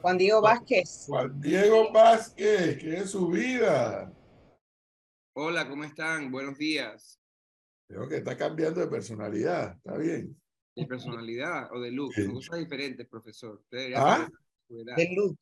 Juan 0.00 0.16
Diego 0.18 0.40
Vázquez. 0.40 1.04
Juan 1.06 1.40
Diego 1.40 1.92
Vázquez, 1.92 2.78
¿qué 2.78 2.96
es 2.98 3.10
su 3.10 3.28
vida? 3.28 4.12
Hola, 5.34 5.68
¿cómo 5.68 5.84
están? 5.84 6.30
Buenos 6.30 6.56
días. 6.58 7.20
Creo 7.86 8.08
que 8.08 8.16
está 8.16 8.36
cambiando 8.36 8.80
de 8.80 8.86
personalidad, 8.86 9.76
está 9.76 9.96
bien. 9.98 10.40
¿De 10.74 10.86
personalidad 10.86 11.70
o 11.72 11.80
de 11.80 11.90
look? 11.90 12.14
Son 12.14 12.32
cosas 12.32 12.58
diferentes, 12.60 13.06
profesor. 13.08 13.62
¿Ah? 13.96 14.28
Del 14.68 15.14
look. 15.14 15.36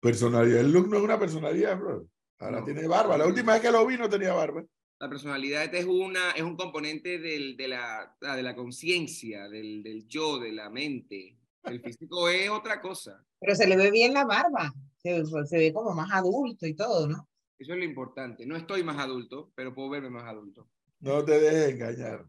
Personalidad. 0.00 0.60
El 0.60 0.72
look 0.72 0.88
no 0.88 0.98
es 0.98 1.02
una 1.02 1.18
personalidad, 1.18 1.78
bro. 1.78 2.06
Ahora 2.38 2.60
No. 2.60 2.64
tiene 2.64 2.86
barba. 2.86 3.16
La 3.18 3.26
última 3.26 3.54
vez 3.54 3.62
que 3.62 3.70
lo 3.72 3.86
vi 3.86 3.96
no 3.96 4.08
tenía 4.08 4.34
barba. 4.34 4.64
La 5.00 5.08
personalidad 5.08 5.74
es, 5.74 5.84
una, 5.84 6.30
es 6.32 6.42
un 6.42 6.56
componente 6.56 7.18
del, 7.18 7.56
de 7.56 7.68
la, 7.68 8.16
ah, 8.20 8.36
de 8.36 8.42
la 8.42 8.54
conciencia, 8.54 9.48
del, 9.48 9.82
del 9.82 10.06
yo, 10.06 10.38
de 10.38 10.52
la 10.52 10.70
mente. 10.70 11.38
El 11.64 11.80
físico 11.80 12.28
es 12.28 12.50
otra 12.50 12.80
cosa. 12.80 13.24
Pero 13.40 13.54
se 13.54 13.66
le 13.66 13.76
ve 13.76 13.90
bien 13.90 14.14
la 14.14 14.24
barba. 14.24 14.72
Se, 14.98 15.24
se 15.46 15.56
ve 15.58 15.72
como 15.72 15.94
más 15.94 16.10
adulto 16.12 16.66
y 16.66 16.74
todo, 16.74 17.08
¿no? 17.08 17.28
Eso 17.58 17.72
es 17.72 17.78
lo 17.78 17.84
importante. 17.84 18.46
No 18.46 18.56
estoy 18.56 18.82
más 18.82 18.98
adulto, 18.98 19.52
pero 19.54 19.74
puedo 19.74 19.90
verme 19.90 20.10
más 20.10 20.24
adulto. 20.24 20.68
No 21.00 21.24
te 21.24 21.38
dejes 21.38 21.74
engañar. 21.74 22.26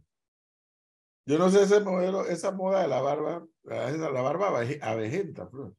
Yo 1.25 1.37
no 1.37 1.49
sé 1.49 1.63
ese 1.63 1.79
modelo, 1.79 2.25
esa 2.25 2.51
moda 2.51 2.81
de 2.81 2.87
la 2.87 3.01
barba, 3.01 3.45
la, 3.63 3.89
la 3.91 4.21
barba 4.21 4.59
abejenta, 4.81 5.45
bro. 5.45 5.75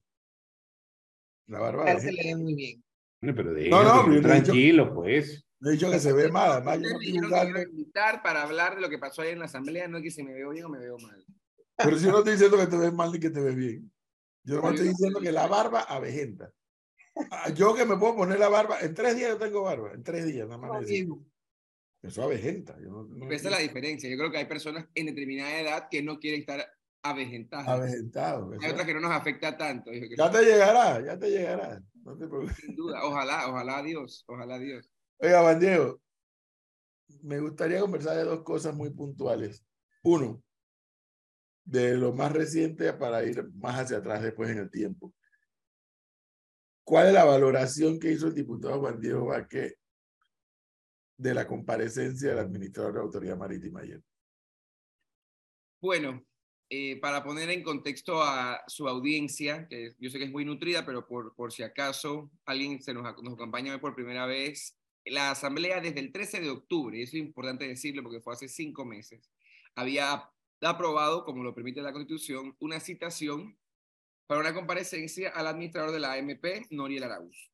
La 1.46 1.60
barba 1.60 1.84
A 1.84 1.92
él 1.92 2.00
se 2.00 2.12
le 2.12 2.22
ve 2.24 2.36
muy 2.36 2.54
bien. 2.54 2.82
Bueno, 3.20 3.36
pero 3.36 3.52
de 3.52 3.68
No, 3.68 3.82
no, 3.82 4.14
yo- 4.14 4.22
tranquilo, 4.22 4.94
pues. 4.94 5.44
No 5.60 5.70
he 5.70 5.74
dicho 5.74 5.90
que 5.90 5.98
se 5.98 6.12
ve 6.12 6.30
mal, 6.30 6.52
además 6.52 6.80
yo 6.80 6.88
no 6.90 6.98
juzgando, 7.22 7.62
invitar 7.62 8.22
para 8.22 8.42
hablar 8.42 8.74
de 8.74 8.80
lo 8.82 8.88
que 8.90 8.98
pasó 8.98 9.22
ayer 9.22 9.34
en 9.34 9.38
la 9.40 9.44
asamblea, 9.46 9.88
no 9.88 9.98
es 9.98 10.02
que 10.02 10.10
si 10.10 10.22
me 10.22 10.32
veo 10.34 10.50
bien 10.50 10.64
o 10.66 10.68
me 10.68 10.78
veo 10.78 10.98
mal. 10.98 11.24
Pero 11.76 11.98
si 11.98 12.06
yo 12.06 12.12
no 12.12 12.18
estoy 12.18 12.32
diciendo 12.32 12.56
que 12.58 12.66
te 12.66 12.76
ves 12.76 12.92
mal 12.92 13.12
ni 13.12 13.20
que 13.20 13.30
te 13.30 13.40
ves 13.40 13.54
bien. 13.54 13.90
Yo 14.44 14.56
no 14.56 14.62
Pero 14.62 14.74
estoy 14.74 14.88
diciendo 14.88 15.20
que 15.20 15.32
la 15.32 15.46
barba 15.46 15.80
abejenta. 15.82 16.52
Ah, 17.30 17.50
Yo 17.50 17.74
que 17.74 17.84
me 17.84 17.96
puedo 17.96 18.16
poner 18.16 18.38
la 18.38 18.48
barba, 18.48 18.80
en 18.80 18.92
tres 18.94 19.16
días 19.16 19.30
yo 19.30 19.38
tengo 19.38 19.62
barba, 19.62 19.92
en 19.92 20.02
tres 20.02 20.26
días 20.26 20.46
nada 20.48 20.58
más. 20.58 20.84
Eso 22.02 22.22
avejenta. 22.22 22.78
Yo 22.80 22.90
no, 22.90 23.04
no- 23.04 23.30
Esa 23.30 23.48
es 23.48 23.50
la 23.50 23.58
diferencia. 23.60 24.10
Yo 24.10 24.18
creo 24.18 24.30
que 24.30 24.36
hay 24.36 24.44
personas 24.44 24.86
en 24.94 25.06
determinada 25.06 25.58
edad 25.58 25.88
que 25.90 26.02
no 26.02 26.18
quieren 26.18 26.40
estar 26.40 26.66
avejentadas. 27.02 27.66
Avejentado. 27.66 28.52
Hay 28.60 28.70
otras 28.70 28.86
que 28.86 28.94
no 28.94 29.00
nos 29.00 29.12
afecta 29.12 29.56
tanto. 29.56 29.90
Yo 29.90 30.06
Ya 30.14 30.30
te 30.30 30.44
llegará, 30.44 31.02
ya 31.02 31.18
te 31.18 31.30
llegará. 31.30 31.82
No 31.94 32.18
te 32.18 32.28
preocupes. 32.28 32.56
Sin 32.56 32.76
duda, 32.76 33.02
ojalá, 33.04 33.48
ojalá 33.48 33.82
Dios, 33.82 34.24
ojalá 34.28 34.58
Dios. 34.58 34.90
Oiga, 35.16 35.40
Juan 35.40 35.58
Diego, 35.58 36.02
me 37.22 37.40
gustaría 37.40 37.80
conversar 37.80 38.16
de 38.18 38.24
dos 38.24 38.42
cosas 38.42 38.74
muy 38.74 38.90
puntuales. 38.90 39.64
Uno, 40.02 40.43
de 41.64 41.96
lo 41.96 42.12
más 42.12 42.32
reciente 42.32 42.92
para 42.92 43.24
ir 43.24 43.42
más 43.54 43.80
hacia 43.80 43.98
atrás 43.98 44.22
después 44.22 44.50
en 44.50 44.58
el 44.58 44.70
tiempo. 44.70 45.14
¿Cuál 46.84 47.08
es 47.08 47.14
la 47.14 47.24
valoración 47.24 47.98
que 47.98 48.12
hizo 48.12 48.26
el 48.26 48.34
diputado 48.34 48.80
Juan 48.80 49.00
Diego 49.00 49.26
Vázquez 49.26 49.74
de 51.16 51.34
la 51.34 51.46
comparecencia 51.46 52.30
del 52.30 52.38
administrador 52.38 52.92
de 52.92 52.98
la 52.98 53.04
Autoridad 53.04 53.38
Marítima 53.38 53.80
ayer? 53.80 54.02
Bueno, 55.80 56.24
eh, 56.68 56.98
para 57.00 57.22
poner 57.22 57.48
en 57.50 57.62
contexto 57.62 58.22
a 58.22 58.62
su 58.66 58.86
audiencia, 58.88 59.66
que 59.68 59.94
yo 59.98 60.10
sé 60.10 60.18
que 60.18 60.24
es 60.24 60.30
muy 60.30 60.44
nutrida, 60.44 60.84
pero 60.84 61.06
por, 61.06 61.34
por 61.34 61.52
si 61.52 61.62
acaso 61.62 62.30
alguien 62.44 62.82
se 62.82 62.92
nos, 62.92 63.04
nos 63.22 63.34
acompaña 63.34 63.72
hoy 63.72 63.80
por 63.80 63.94
primera 63.94 64.26
vez, 64.26 64.76
la 65.06 65.30
Asamblea 65.30 65.80
desde 65.80 66.00
el 66.00 66.12
13 66.12 66.40
de 66.40 66.50
octubre, 66.50 67.02
eso 67.02 67.16
es 67.16 67.22
importante 67.22 67.68
decirlo 67.68 68.02
porque 68.02 68.20
fue 68.20 68.34
hace 68.34 68.48
cinco 68.48 68.84
meses, 68.84 69.30
había 69.74 70.28
aprobado, 70.66 71.24
como 71.24 71.42
lo 71.42 71.54
permite 71.54 71.82
la 71.82 71.92
Constitución, 71.92 72.56
una 72.60 72.80
citación 72.80 73.58
para 74.26 74.40
una 74.40 74.54
comparecencia 74.54 75.30
al 75.30 75.46
administrador 75.46 75.92
de 75.92 76.00
la 76.00 76.14
AMP, 76.14 76.44
Noriel 76.70 77.04
Arauz. 77.04 77.50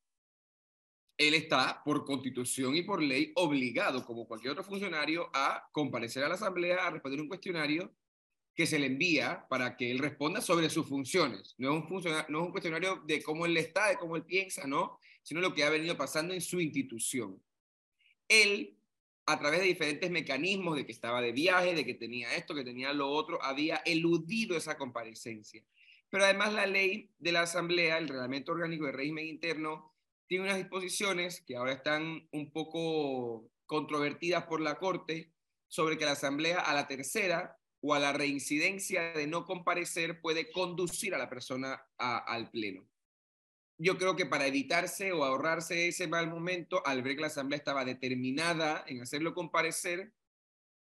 Él 1.17 1.33
está, 1.35 1.83
por 1.83 2.03
constitución 2.05 2.75
y 2.75 2.81
por 2.81 3.01
ley, 3.01 3.31
obligado, 3.35 4.05
como 4.05 4.27
cualquier 4.27 4.53
otro 4.53 4.63
funcionario, 4.63 5.29
a 5.33 5.69
comparecer 5.71 6.23
a 6.23 6.29
la 6.29 6.35
Asamblea, 6.35 6.87
a 6.87 6.89
responder 6.89 7.21
un 7.21 7.27
cuestionario 7.27 7.93
que 8.55 8.65
se 8.65 8.79
le 8.79 8.87
envía 8.87 9.45
para 9.49 9.77
que 9.77 9.91
él 9.91 9.99
responda 9.99 10.41
sobre 10.41 10.69
sus 10.69 10.87
funciones. 10.87 11.53
No 11.57 11.69
es 11.71 11.83
un, 11.83 11.87
funciona- 11.87 12.25
no 12.27 12.39
es 12.39 12.45
un 12.45 12.51
cuestionario 12.51 13.03
de 13.05 13.21
cómo 13.21 13.45
él 13.45 13.55
está, 13.57 13.89
de 13.89 13.97
cómo 13.97 14.15
él 14.15 14.25
piensa, 14.25 14.65
no, 14.65 14.99
sino 15.21 15.41
lo 15.41 15.53
que 15.53 15.63
ha 15.63 15.69
venido 15.69 15.95
pasando 15.95 16.33
en 16.33 16.41
su 16.41 16.59
institución. 16.59 17.41
Él, 18.27 18.77
a 19.25 19.39
través 19.39 19.61
de 19.61 19.67
diferentes 19.67 20.09
mecanismos, 20.09 20.75
de 20.75 20.85
que 20.85 20.91
estaba 20.91 21.21
de 21.21 21.31
viaje, 21.31 21.75
de 21.75 21.85
que 21.85 21.93
tenía 21.93 22.35
esto, 22.35 22.55
que 22.55 22.63
tenía 22.63 22.93
lo 22.93 23.09
otro, 23.09 23.41
había 23.43 23.77
eludido 23.85 24.57
esa 24.57 24.77
comparecencia. 24.77 25.63
Pero 26.09 26.25
además 26.25 26.53
la 26.53 26.65
ley 26.65 27.09
de 27.19 27.31
la 27.31 27.41
Asamblea, 27.41 27.97
el 27.97 28.09
Reglamento 28.09 28.51
Orgánico 28.51 28.85
de 28.85 28.91
Régimen 28.91 29.27
Interno, 29.27 29.93
tiene 30.27 30.45
unas 30.45 30.57
disposiciones 30.57 31.41
que 31.41 31.55
ahora 31.55 31.73
están 31.73 32.27
un 32.31 32.51
poco 32.51 33.49
controvertidas 33.65 34.45
por 34.45 34.61
la 34.61 34.77
Corte 34.77 35.31
sobre 35.67 35.97
que 35.97 36.05
la 36.05 36.11
Asamblea 36.11 36.59
a 36.59 36.73
la 36.73 36.87
tercera 36.87 37.57
o 37.79 37.93
a 37.93 37.99
la 37.99 38.13
reincidencia 38.13 39.13
de 39.13 39.27
no 39.27 39.45
comparecer 39.45 40.21
puede 40.21 40.51
conducir 40.51 41.15
a 41.15 41.17
la 41.17 41.29
persona 41.29 41.81
al 41.97 42.49
Pleno. 42.51 42.90
Yo 43.83 43.97
creo 43.97 44.15
que 44.15 44.27
para 44.27 44.45
evitarse 44.45 45.11
o 45.11 45.23
ahorrarse 45.23 45.87
ese 45.87 46.07
mal 46.07 46.29
momento, 46.29 46.85
al 46.85 47.01
ver 47.01 47.15
que 47.15 47.21
la 47.21 47.27
Asamblea 47.27 47.57
estaba 47.57 47.83
determinada 47.83 48.85
en 48.85 49.01
hacerlo 49.01 49.33
comparecer, 49.33 50.13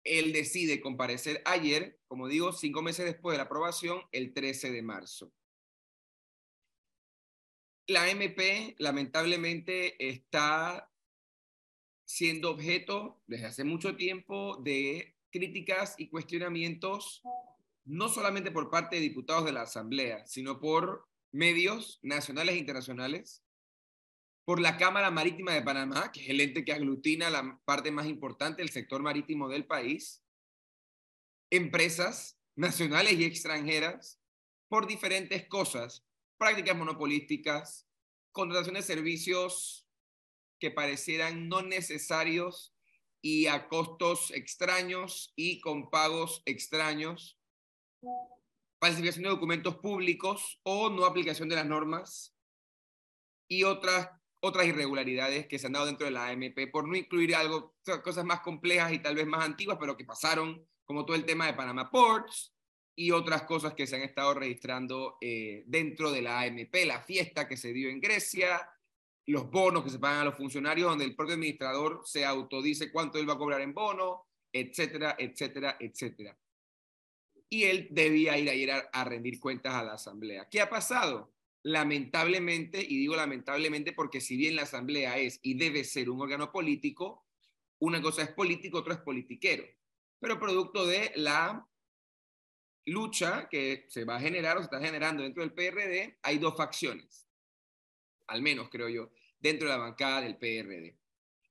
él 0.02 0.32
decide 0.32 0.80
comparecer 0.80 1.40
ayer, 1.44 2.00
como 2.08 2.26
digo, 2.26 2.52
cinco 2.52 2.82
meses 2.82 3.04
después 3.04 3.34
de 3.34 3.38
la 3.38 3.44
aprobación, 3.44 4.00
el 4.10 4.34
13 4.34 4.72
de 4.72 4.82
marzo. 4.82 5.32
La 7.86 8.10
MP, 8.10 8.74
lamentablemente, 8.78 9.94
está 10.04 10.90
siendo 12.04 12.50
objeto 12.50 13.22
desde 13.28 13.46
hace 13.46 13.62
mucho 13.62 13.94
tiempo 13.94 14.56
de 14.56 15.14
críticas 15.30 15.94
y 15.98 16.08
cuestionamientos, 16.08 17.22
no 17.84 18.08
solamente 18.08 18.50
por 18.50 18.70
parte 18.70 18.96
de 18.96 19.02
diputados 19.02 19.44
de 19.44 19.52
la 19.52 19.62
Asamblea, 19.62 20.26
sino 20.26 20.58
por 20.58 21.07
medios 21.32 21.98
nacionales 22.02 22.54
e 22.54 22.58
internacionales, 22.58 23.44
por 24.44 24.60
la 24.60 24.78
Cámara 24.78 25.10
Marítima 25.10 25.52
de 25.52 25.62
Panamá, 25.62 26.10
que 26.10 26.22
es 26.22 26.30
el 26.30 26.40
ente 26.40 26.64
que 26.64 26.72
aglutina 26.72 27.28
la 27.28 27.60
parte 27.64 27.90
más 27.90 28.06
importante 28.06 28.62
del 28.62 28.70
sector 28.70 29.02
marítimo 29.02 29.48
del 29.48 29.66
país, 29.66 30.24
empresas 31.50 32.40
nacionales 32.56 33.12
y 33.14 33.24
extranjeras, 33.24 34.20
por 34.68 34.86
diferentes 34.86 35.46
cosas, 35.48 36.06
prácticas 36.38 36.76
monopolísticas, 36.76 37.88
contratación 38.32 38.76
de 38.76 38.82
servicios 38.82 39.86
que 40.58 40.70
parecieran 40.70 41.48
no 41.48 41.62
necesarios 41.62 42.74
y 43.20 43.46
a 43.46 43.68
costos 43.68 44.30
extraños 44.30 45.32
y 45.36 45.60
con 45.60 45.90
pagos 45.90 46.42
extraños, 46.46 47.38
falsificación 48.80 49.24
de 49.24 49.30
documentos 49.30 49.76
públicos 49.76 50.60
o 50.62 50.90
no 50.90 51.04
aplicación 51.04 51.48
de 51.48 51.56
las 51.56 51.66
normas 51.66 52.34
y 53.48 53.64
otras, 53.64 54.10
otras 54.40 54.66
irregularidades 54.66 55.46
que 55.46 55.58
se 55.58 55.66
han 55.66 55.72
dado 55.72 55.86
dentro 55.86 56.06
de 56.06 56.12
la 56.12 56.28
AMP, 56.28 56.70
por 56.70 56.86
no 56.86 56.96
incluir 56.96 57.34
algo, 57.34 57.74
cosas 58.04 58.24
más 58.24 58.40
complejas 58.40 58.92
y 58.92 58.98
tal 59.00 59.14
vez 59.14 59.26
más 59.26 59.44
antiguas, 59.44 59.78
pero 59.80 59.96
que 59.96 60.04
pasaron, 60.04 60.66
como 60.84 61.04
todo 61.04 61.16
el 61.16 61.24
tema 61.24 61.46
de 61.46 61.54
Panama 61.54 61.90
Ports 61.90 62.54
y 62.94 63.10
otras 63.10 63.44
cosas 63.44 63.74
que 63.74 63.86
se 63.86 63.96
han 63.96 64.02
estado 64.02 64.34
registrando 64.34 65.18
eh, 65.20 65.64
dentro 65.66 66.10
de 66.10 66.22
la 66.22 66.40
AMP, 66.42 66.74
la 66.84 67.02
fiesta 67.02 67.48
que 67.48 67.56
se 67.56 67.72
dio 67.72 67.88
en 67.88 68.00
Grecia, 68.00 68.68
los 69.26 69.50
bonos 69.50 69.84
que 69.84 69.90
se 69.90 69.98
pagan 69.98 70.20
a 70.20 70.24
los 70.24 70.36
funcionarios, 70.36 70.88
donde 70.88 71.04
el 71.04 71.14
propio 71.14 71.34
administrador 71.34 72.02
se 72.04 72.24
autodice 72.24 72.90
cuánto 72.90 73.18
él 73.18 73.28
va 73.28 73.34
a 73.34 73.38
cobrar 73.38 73.60
en 73.60 73.74
bono, 73.74 74.26
etcétera, 74.52 75.16
etcétera, 75.18 75.76
etcétera. 75.78 76.36
Y 77.50 77.64
él 77.64 77.88
debía 77.90 78.36
ir 78.38 78.50
ayer 78.50 78.70
a, 78.92 79.04
rendir 79.04 79.40
cuentas 79.40 79.74
a 79.74 79.82
la 79.82 79.94
asamblea. 79.94 80.48
¿Qué 80.50 80.60
ha 80.60 80.68
pasado? 80.68 81.32
Lamentablemente, 81.62 82.80
y 82.80 82.98
digo 82.98 83.16
lamentablemente 83.16 83.92
porque 83.92 84.20
si 84.20 84.36
bien 84.36 84.56
la 84.56 84.62
asamblea 84.62 85.18
es 85.18 85.40
y 85.42 85.54
debe 85.54 85.84
ser 85.84 86.10
un 86.10 86.20
órgano 86.20 86.52
político, 86.52 87.26
una 87.78 88.02
cosa 88.02 88.22
es 88.22 88.30
político, 88.30 88.78
otra 88.78 88.94
es 88.94 89.00
politiquero. 89.00 89.64
Pero 90.20 90.38
producto 90.38 90.86
de 90.86 91.12
la 91.16 91.66
lucha 92.84 93.48
que 93.48 93.86
se 93.88 94.04
va 94.04 94.16
a 94.16 94.20
generar 94.20 94.56
o 94.56 94.60
se 94.60 94.64
está 94.64 94.80
generando 94.80 95.22
dentro 95.22 95.42
del 95.42 95.52
PRD, 95.52 96.18
hay 96.22 96.38
dos 96.38 96.56
facciones, 96.56 97.26
al 98.26 98.42
menos 98.42 98.68
creo 98.70 98.88
yo, 98.88 99.10
dentro 99.38 99.68
de 99.68 99.74
la 99.74 99.80
bancada 99.80 100.22
del 100.22 100.36
PRD. 100.36 100.98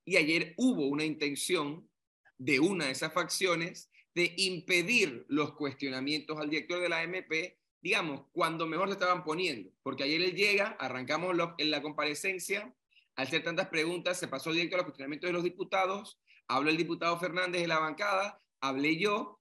Y 0.05 0.17
ayer 0.17 0.53
hubo 0.57 0.87
una 0.87 1.03
intención 1.03 1.89
de 2.37 2.59
una 2.59 2.85
de 2.85 2.91
esas 2.91 3.13
facciones 3.13 3.89
de 4.17 4.33
impedir 4.37 5.27
los 5.29 5.53
cuestionamientos 5.53 6.39
al 6.39 6.49
director 6.49 6.81
de 6.81 6.89
la 6.89 7.03
MP, 7.03 7.59
digamos, 7.79 8.23
cuando 8.31 8.65
mejor 8.65 8.87
se 8.87 8.93
estaban 8.93 9.23
poniendo. 9.23 9.69
Porque 9.83 10.05
ayer 10.05 10.19
él 10.23 10.33
llega, 10.33 10.75
arrancamos 10.79 11.37
en 11.59 11.69
la 11.69 11.83
comparecencia, 11.83 12.73
al 13.15 13.27
hacer 13.27 13.43
tantas 13.43 13.67
preguntas, 13.67 14.17
se 14.17 14.27
pasó 14.27 14.51
directo 14.51 14.75
a 14.75 14.77
los 14.77 14.85
cuestionamientos 14.85 15.27
de 15.27 15.33
los 15.33 15.43
diputados, 15.43 16.19
habló 16.47 16.71
el 16.71 16.77
diputado 16.77 17.19
Fernández 17.19 17.61
de 17.61 17.67
la 17.67 17.77
bancada, 17.77 18.41
hablé 18.59 18.97
yo, 18.97 19.39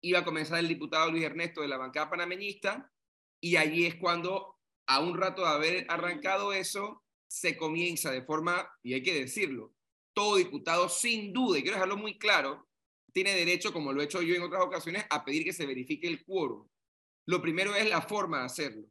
iba 0.00 0.20
a 0.20 0.24
comenzar 0.24 0.58
el 0.60 0.68
diputado 0.68 1.10
Luis 1.10 1.24
Ernesto 1.24 1.60
de 1.60 1.68
la 1.68 1.76
bancada 1.76 2.08
panameñista, 2.08 2.90
y 3.42 3.56
allí 3.56 3.84
es 3.84 3.96
cuando 3.96 4.56
a 4.86 5.00
un 5.00 5.18
rato 5.18 5.42
de 5.42 5.48
haber 5.48 5.86
arrancado 5.90 6.54
eso, 6.54 7.04
se 7.26 7.58
comienza 7.58 8.10
de 8.10 8.22
forma, 8.22 8.70
y 8.82 8.94
hay 8.94 9.02
que 9.02 9.20
decirlo, 9.20 9.74
todo 10.14 10.36
diputado 10.36 10.88
sin 10.88 11.34
duda, 11.34 11.58
y 11.58 11.62
quiero 11.62 11.74
dejarlo 11.74 11.98
muy 11.98 12.16
claro, 12.16 12.67
tiene 13.12 13.34
derecho, 13.34 13.72
como 13.72 13.92
lo 13.92 14.00
he 14.00 14.04
hecho 14.04 14.22
yo 14.22 14.34
en 14.34 14.42
otras 14.42 14.62
ocasiones, 14.62 15.04
a 15.10 15.24
pedir 15.24 15.44
que 15.44 15.52
se 15.52 15.66
verifique 15.66 16.06
el 16.06 16.24
quórum. 16.24 16.68
Lo 17.26 17.42
primero 17.42 17.74
es 17.74 17.88
la 17.88 18.02
forma 18.02 18.40
de 18.40 18.44
hacerlo. 18.46 18.88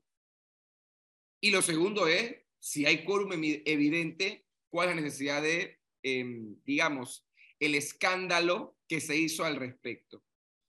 Y 1.41 1.51
lo 1.51 1.61
segundo 1.61 2.07
es, 2.07 2.35
si 2.59 2.85
hay 2.85 3.03
quórum 3.03 3.31
evidente, 3.33 4.45
cuál 4.69 4.89
es 4.89 4.95
la 4.95 5.01
necesidad 5.01 5.41
de, 5.41 5.79
em, 6.03 6.55
digamos, 6.63 7.25
el 7.59 7.75
escándalo 7.75 8.77
que 8.87 9.01
se 9.01 9.15
hizo 9.15 9.43
al 9.43 9.55
respecto. 9.55 10.23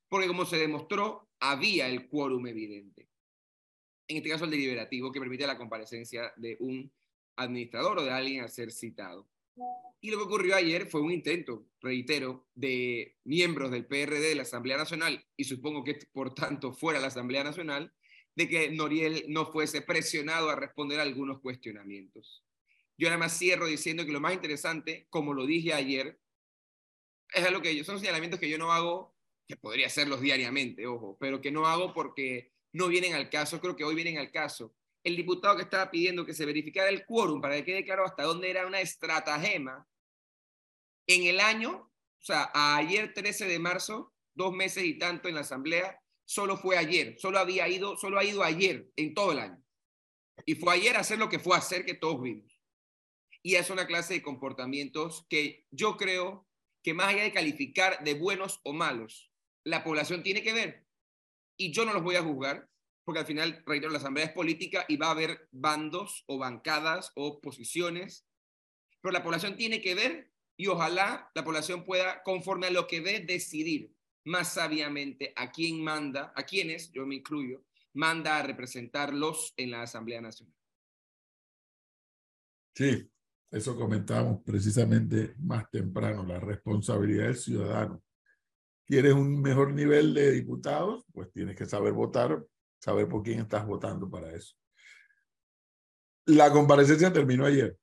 Porque 0.09 0.27
como 0.27 0.47
se 0.47 0.57
demostró, 0.57 1.29
había 1.41 1.89
el 1.89 2.09
quórum 2.09 2.47
evidente. 2.47 3.09
En 4.09 4.19
este 4.19 4.31
caso, 4.31 4.45
el 4.45 4.51
deliberativo 4.51 5.13
que 5.13 5.21
permite 5.21 5.47
la 5.47 5.59
comparecencia 5.59 6.33
de 6.37 6.57
un 6.61 6.91
administrador 7.37 7.99
o 7.99 8.05
de 8.05 8.11
alguien 8.11 8.43
a 8.43 8.49
ser 8.49 8.73
citado. 8.73 9.29
Y 10.01 10.11
lo 10.11 10.19
que 10.19 10.25
ocurrió 10.25 10.55
ayer 10.55 10.87
fue 10.87 11.01
un 11.01 11.11
intento, 11.11 11.67
reitero, 11.81 12.47
de 12.55 13.17
miembros 13.25 13.71
del 13.71 13.87
PRD 13.87 14.29
de 14.29 14.35
la 14.35 14.43
Asamblea 14.43 14.77
Nacional, 14.77 15.27
y 15.37 15.45
supongo 15.45 15.83
que 15.85 15.99
por 16.13 16.35
tanto 16.35 16.73
fuera 16.73 17.01
la 17.01 17.09
Asamblea 17.09 17.43
Nacional, 17.43 17.93
de 18.37 18.49
que 18.49 18.71
Noriel 18.71 19.25
no 19.29 19.51
fuese 19.51 19.83
presionado 19.83 20.51
a 20.51 20.57
responder 20.57 21.01
a 21.01 21.03
algunos 21.03 21.41
cuestionamientos. 21.41 22.45
Yo 22.97 23.09
nada 23.09 23.19
más 23.19 23.37
cierro 23.37 23.67
diciendo 23.67 24.07
que 24.07 24.13
lo 24.13 24.21
más 24.21 24.35
interesante, 24.35 25.07
como 25.11 25.35
lo 25.35 25.47
dije 25.47 25.75
ayer, 25.75 26.21
es 27.35 27.45
algo 27.45 27.61
que 27.61 27.75
yo, 27.75 27.85
son 27.85 27.99
señalamientos 27.99 28.39
que 28.39 28.49
yo 28.49 28.59
no 28.59 28.73
hago, 28.73 29.17
que 29.49 29.57
podría 29.57 29.89
hacerlos 29.89 30.21
diariamente, 30.21 30.87
ojo, 30.87 31.17
pero 31.19 31.41
que 31.41 31.51
no 31.51 31.67
hago 31.67 31.93
porque 31.93 32.53
no 32.73 32.87
vienen 32.87 33.15
al 33.15 33.31
caso, 33.31 33.61
creo 33.61 33.75
que 33.75 33.85
hoy 33.85 33.95
vienen 33.95 34.19
al 34.19 34.31
caso 34.31 34.75
el 35.09 35.17
diputado 35.17 35.57
que 35.57 35.63
estaba 35.63 35.91
pidiendo 35.91 36.25
que 36.25 36.35
se 36.35 36.47
verificara 36.47 36.89
el 36.89 37.05
quórum 37.05 37.41
para 37.41 37.57
que 37.57 37.65
quede 37.65 37.85
claro 37.85 38.05
hasta 38.05 38.23
dónde 38.23 38.51
era 38.51 38.67
una 38.67 38.81
estratagema, 38.81 39.87
en 41.09 41.25
el 41.25 41.41
año, 41.41 41.71
o 41.73 42.23
sea, 42.23 42.51
ayer 42.55 43.15
13 43.15 43.47
de 43.47 43.59
marzo, 43.59 44.15
dos 44.35 44.53
meses 44.53 44.85
y 44.85 44.99
tanto 44.99 45.29
en 45.29 45.35
la 45.35 45.41
asamblea, 45.41 46.01
solo 46.25 46.57
fue 46.57 46.77
ayer, 46.77 47.17
solo 47.19 47.39
había 47.39 47.67
ido, 47.67 47.97
solo 47.97 48.19
ha 48.19 48.25
ido 48.25 48.45
ayer 48.45 48.91
en 48.97 49.15
todo 49.15 49.33
el 49.33 49.39
año. 49.39 49.65
Y 50.45 50.55
fue 50.55 50.75
ayer 50.75 50.97
hacer 50.97 51.19
lo 51.19 51.29
que 51.29 51.39
fue 51.39 51.57
hacer 51.57 51.85
que 51.85 51.95
todos 51.95 52.23
vimos. 52.23 52.61
Y 53.43 53.55
es 53.55 53.71
una 53.71 53.87
clase 53.87 54.15
de 54.15 54.23
comportamientos 54.23 55.27
que 55.31 55.67
yo 55.71 55.97
creo 55.97 56.47
que 56.83 56.93
más 56.93 57.09
allá 57.09 57.23
de 57.23 57.33
calificar 57.33 58.05
de 58.05 58.15
buenos 58.15 58.61
o 58.65 58.73
malos, 58.73 59.33
la 59.65 59.83
población 59.83 60.23
tiene 60.23 60.43
que 60.43 60.53
ver. 60.53 60.87
Y 61.57 61.73
yo 61.73 61.85
no 61.85 61.95
los 61.95 62.03
voy 62.03 62.17
a 62.17 62.23
juzgar, 62.23 62.69
porque 63.09 63.21
al 63.21 63.27
final, 63.27 63.63
reitero, 63.65 63.91
la 63.91 63.97
asamblea 63.97 64.27
es 64.27 64.33
política 64.33 64.85
y 64.87 64.99
va 64.99 65.07
a 65.07 65.13
haber 65.13 65.49
bandos 65.51 66.25
o 66.27 66.37
bancadas 66.37 67.11
o 67.15 67.41
posiciones, 67.41 68.29
pero 69.01 69.13
la 69.13 69.23
población 69.23 69.57
tiene 69.57 69.81
que 69.81 69.95
ver 69.95 70.31
y 70.59 70.67
ojalá 70.67 71.31
la 71.35 71.43
población 71.43 71.87
pueda, 71.87 72.23
conforme 72.23 72.67
a 72.67 72.71
lo 72.71 72.87
que 72.87 73.01
ve, 73.01 73.21
decidir 73.21 73.95
más 74.27 74.53
sabiamente 74.53 75.33
a 75.37 75.51
quién 75.51 75.83
manda, 75.83 76.35
a 76.37 76.43
quiénes, 76.43 76.93
yo 76.93 77.07
me 77.07 77.15
incluyo, 77.15 77.65
manda 77.95 78.37
a 78.37 78.43
representarlos 78.43 79.55
en 79.57 79.71
la 79.71 79.85
Asamblea 79.85 80.21
Nacional. 80.21 80.55
Sí, 82.75 83.11
eso 83.51 83.75
comentábamos 83.75 84.43
precisamente 84.45 85.35
más 85.39 85.71
temprano, 85.71 86.27
la 86.27 86.41
responsabilidad 86.41 87.29
del 87.29 87.37
ciudadano. 87.37 88.03
¿Quieres 88.85 89.15
un 89.15 89.41
mejor 89.41 89.73
nivel 89.73 90.13
de 90.13 90.31
diputados? 90.31 91.07
Pues 91.11 91.33
tienes 91.33 91.57
que 91.57 91.65
saber 91.65 91.95
votar 91.95 92.45
saber 92.79 93.09
por 93.09 93.23
quién 93.23 93.41
estás 93.41 93.67
votando 93.67 94.09
para 94.11 94.35
eso. 94.35 94.55
La 96.27 96.53
comparecencia 96.53 97.13
terminó 97.13 97.47
ayer. 97.47 97.79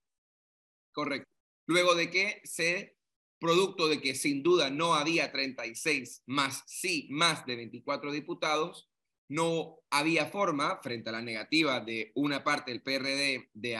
Correcto. 0.91 1.29
Luego 1.67 1.95
de 1.95 2.11
que 2.11 2.41
se, 2.43 2.97
producto 3.39 3.87
de 3.87 3.99
que 3.99 4.13
sin 4.15 4.43
duda 4.43 4.69
no 4.69 4.93
había 4.93 5.31
36 5.31 6.23
más, 6.27 6.63
sí, 6.67 7.07
más 7.11 7.45
de 7.45 7.55
24 7.55 8.11
diputados, 8.11 8.89
no 9.27 9.79
había 9.89 10.27
forma, 10.27 10.79
frente 10.83 11.09
a 11.09 11.13
la 11.13 11.21
negativa 11.21 11.79
de 11.79 12.11
una 12.15 12.43
parte 12.43 12.71
del 12.71 12.83
PRD 12.83 13.49
de, 13.53 13.77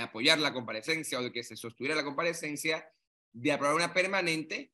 apoyar 0.00 0.38
la 0.38 0.54
comparecencia 0.54 1.18
o 1.18 1.22
de 1.22 1.32
que 1.32 1.44
se 1.44 1.56
sostuviera 1.56 1.94
la 1.94 2.04
comparecencia, 2.04 2.88
de 3.32 3.52
aprobar 3.52 3.76
una 3.76 3.92
permanente 3.92 4.72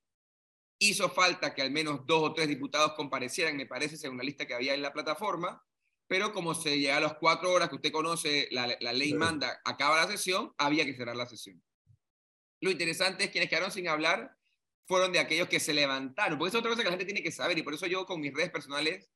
hizo 0.79 1.09
falta 1.09 1.55
que 1.55 1.63
al 1.63 1.71
menos 1.71 2.07
dos 2.07 2.31
o 2.31 2.35
tres 2.35 2.49
diputados 2.49 2.95
comparecieran, 2.95 3.57
me 3.57 3.67
parece, 3.67 3.97
según 3.97 4.19
la 4.19 4.25
lista 4.25 4.47
que 4.47 4.55
había 4.55 4.75
en 4.75 4.83
la 4.83 4.93
plataforma, 4.93 5.65
pero 6.13 6.31
como 6.31 6.55
se 6.55 6.79
llega 6.79 6.99
a 6.99 7.01
las 7.01 7.15
cuatro 7.15 7.51
horas 7.51 7.71
que 7.71 7.77
usted 7.77 7.91
conoce, 7.91 8.47
la, 8.51 8.67
ley 8.93 9.15
manda, 9.15 9.63
acaba 9.65 9.97
la 9.97 10.07
sesión, 10.07 10.53
había 10.59 10.85
que 10.85 10.93
cerrar 10.93 11.17
la 11.17 11.25
sesión. 11.25 11.63
Lo 12.61 12.71
interesante 12.71 13.25
es 13.25 13.29
que 13.29 13.33
quienes 13.33 13.49
quedaron 13.49 13.73
sin 13.73 13.89
hablar 13.89 14.31
fueron 14.87 15.11
de 15.11 15.21
aquellos 15.21 15.49
que 15.49 15.59
se 15.59 15.73
levantaron, 15.73 16.37
porque 16.37 16.51
eso 16.51 16.59
es 16.59 16.61
otra 16.61 16.73
cosa 16.73 16.83
que 16.83 16.91
la 16.91 16.99
gente 16.99 17.07
tiene 17.07 17.23
que 17.23 17.33
saber, 17.33 17.57
y 17.57 17.63
por 17.63 17.73
eso 17.73 17.87
yo 17.87 18.05
con 18.05 18.21
mis 18.21 18.35
redes 18.35 18.51
personales, 18.51 19.09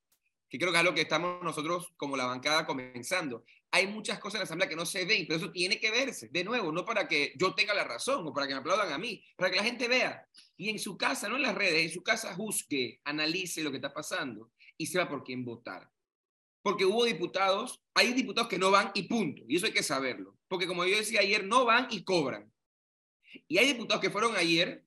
que 0.49 0.57
creo 0.57 0.71
que 0.71 0.79
es 0.79 0.83
lo 0.83 0.95
que 0.95 1.01
estamos 1.01 1.43
nosotros 1.43 1.93
como 1.97 2.17
la 2.17 2.25
bancada 2.25 2.65
comenzando, 2.65 3.45
hay 3.69 3.85
muchas 3.85 4.17
cosas 4.17 4.37
en 4.37 4.39
la 4.39 4.45
asamblea 4.45 4.67
que 4.67 4.75
no 4.75 4.87
se 4.87 5.05
ven, 5.05 5.27
pero 5.27 5.37
eso 5.37 5.51
tiene 5.51 5.79
que 5.79 5.91
verse, 5.91 6.29
de 6.31 6.43
nuevo, 6.43 6.71
no 6.71 6.83
para 6.83 7.07
que 7.07 7.33
yo 7.35 7.53
tenga 7.53 7.75
la 7.75 7.83
razón 7.83 8.25
o 8.25 8.33
para 8.33 8.47
que 8.47 8.55
me 8.55 8.61
aplaudan 8.61 8.91
a 8.91 8.97
mí, 8.97 9.23
para 9.35 9.51
que 9.51 9.57
la 9.57 9.63
gente 9.63 9.87
vea, 9.87 10.27
y 10.57 10.71
en 10.71 10.79
su 10.79 10.97
casa, 10.97 11.29
no 11.29 11.35
en 11.35 11.43
las 11.43 11.53
redes, 11.53 11.83
en 11.83 11.91
su 11.91 12.01
casa 12.01 12.33
juzgue, 12.33 13.01
analice 13.03 13.61
lo 13.61 13.69
que 13.69 13.77
está 13.77 13.93
pasando 13.93 14.49
y 14.75 14.87
sepa 14.87 15.07
por 15.07 15.23
quién 15.23 15.45
votar 15.45 15.87
porque 16.67 16.83
hubo 16.83 17.05
diputados, 17.05 17.81
hay 17.93 18.11
diputados 18.11 18.49
que 18.49 18.57
no 18.57 18.71
van 18.71 18.91
y 18.93 19.03
punto, 19.03 19.41
y 19.47 19.55
eso 19.55 19.67
hay 19.67 19.71
que 19.71 19.81
saberlo, 19.81 20.37
porque 20.49 20.67
como 20.67 20.83
yo 20.83 20.97
decía 20.97 21.21
ayer, 21.21 21.45
no 21.45 21.63
van 21.63 21.87
y 21.91 22.03
cobran. 22.03 22.51
Y 23.47 23.57
hay 23.57 23.67
diputados 23.67 24.01
que 24.01 24.09
fueron 24.09 24.35
ayer 24.35 24.85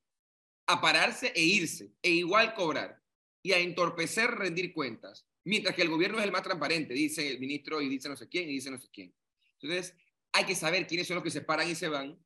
a 0.66 0.78
pararse 0.82 1.32
e 1.34 1.40
irse, 1.40 1.90
e 2.02 2.10
igual 2.10 2.52
cobrar, 2.52 3.02
y 3.42 3.52
a 3.52 3.58
entorpecer 3.58 4.30
rendir 4.32 4.74
cuentas, 4.74 5.26
mientras 5.42 5.74
que 5.74 5.80
el 5.80 5.88
gobierno 5.88 6.18
es 6.18 6.24
el 6.24 6.32
más 6.32 6.42
transparente, 6.42 6.92
dice 6.92 7.26
el 7.30 7.40
ministro 7.40 7.80
y 7.80 7.88
dice 7.88 8.10
no 8.10 8.16
sé 8.18 8.28
quién 8.28 8.50
y 8.50 8.52
dice 8.52 8.70
no 8.70 8.78
sé 8.78 8.90
quién. 8.92 9.14
Entonces, 9.58 9.96
hay 10.32 10.44
que 10.44 10.54
saber 10.54 10.86
quiénes 10.86 11.06
son 11.06 11.14
los 11.14 11.24
que 11.24 11.30
se 11.30 11.40
paran 11.40 11.66
y 11.66 11.74
se 11.74 11.88
van, 11.88 12.22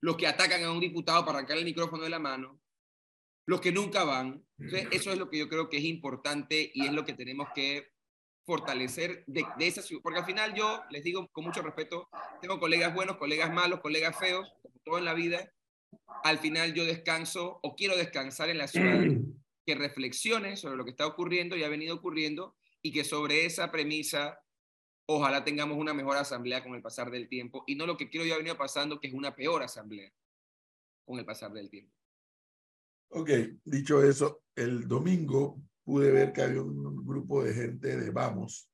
los 0.00 0.16
que 0.16 0.26
atacan 0.26 0.64
a 0.64 0.72
un 0.72 0.80
diputado 0.80 1.24
para 1.24 1.38
arrancar 1.38 1.58
el 1.58 1.64
micrófono 1.64 2.02
de 2.02 2.10
la 2.10 2.18
mano, 2.18 2.60
los 3.46 3.60
que 3.60 3.70
nunca 3.70 4.02
van. 4.02 4.44
Entonces, 4.58 4.88
eso 4.90 5.12
es 5.12 5.18
lo 5.20 5.30
que 5.30 5.38
yo 5.38 5.48
creo 5.48 5.68
que 5.68 5.76
es 5.76 5.84
importante 5.84 6.72
y 6.74 6.86
es 6.86 6.92
lo 6.92 7.04
que 7.04 7.12
tenemos 7.12 7.46
que 7.54 7.92
fortalecer 8.44 9.24
de, 9.26 9.44
de 9.58 9.66
esa 9.66 9.82
ciudad. 9.82 10.02
Porque 10.02 10.20
al 10.20 10.26
final 10.26 10.54
yo 10.54 10.82
les 10.90 11.04
digo 11.04 11.28
con 11.32 11.44
mucho 11.44 11.62
respeto, 11.62 12.08
tengo 12.40 12.58
colegas 12.58 12.94
buenos, 12.94 13.16
colegas 13.16 13.52
malos, 13.52 13.80
colegas 13.80 14.18
feos, 14.18 14.48
como 14.62 14.74
todo 14.84 14.98
en 14.98 15.04
la 15.04 15.14
vida. 15.14 15.52
Al 16.24 16.38
final 16.38 16.74
yo 16.74 16.84
descanso 16.84 17.60
o 17.62 17.74
quiero 17.74 17.96
descansar 17.96 18.48
en 18.48 18.58
la 18.58 18.68
ciudad 18.68 19.00
que 19.66 19.74
reflexione 19.74 20.56
sobre 20.56 20.76
lo 20.76 20.84
que 20.84 20.90
está 20.90 21.06
ocurriendo 21.06 21.56
y 21.56 21.62
ha 21.62 21.68
venido 21.68 21.94
ocurriendo 21.94 22.56
y 22.82 22.92
que 22.92 23.04
sobre 23.04 23.46
esa 23.46 23.70
premisa 23.70 24.38
ojalá 25.06 25.44
tengamos 25.44 25.78
una 25.78 25.94
mejor 25.94 26.16
asamblea 26.16 26.62
con 26.62 26.74
el 26.74 26.82
pasar 26.82 27.10
del 27.10 27.28
tiempo 27.28 27.64
y 27.66 27.74
no 27.74 27.86
lo 27.86 27.96
que 27.96 28.08
quiero 28.08 28.26
yo 28.26 28.34
ha 28.34 28.38
venido 28.38 28.56
pasando, 28.56 28.98
que 28.98 29.08
es 29.08 29.14
una 29.14 29.34
peor 29.34 29.62
asamblea 29.62 30.12
con 31.04 31.18
el 31.18 31.24
pasar 31.24 31.52
del 31.52 31.70
tiempo. 31.70 31.92
Ok, 33.10 33.30
dicho 33.64 34.02
eso, 34.02 34.44
el 34.54 34.88
domingo 34.88 35.60
pude 35.84 36.10
ver 36.10 36.32
que 36.32 36.42
había 36.42 36.62
un 36.62 37.04
grupo 37.04 37.42
de 37.42 37.54
gente 37.54 37.96
de 37.96 38.10
Vamos 38.10 38.68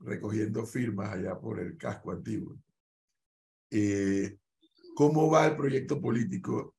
recogiendo 0.00 0.66
firmas 0.66 1.12
allá 1.12 1.38
por 1.38 1.60
el 1.60 1.76
casco 1.76 2.10
antiguo. 2.10 2.58
Eh, 3.70 4.36
¿Cómo 4.94 5.30
va 5.30 5.46
el 5.46 5.56
proyecto 5.56 6.00
político 6.00 6.74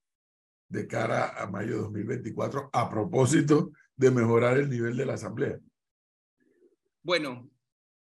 de 0.68 0.88
cara 0.88 1.42
a 1.42 1.48
mayo 1.48 1.76
de 1.76 1.82
2024 1.84 2.70
a 2.72 2.90
propósito 2.90 3.72
de 3.96 4.12
mejorar 4.12 4.58
el 4.58 4.70
nivel 4.70 4.98
de 4.98 5.06
la 5.06 5.14
Asamblea? 5.14 5.60
Bueno, 7.02 7.50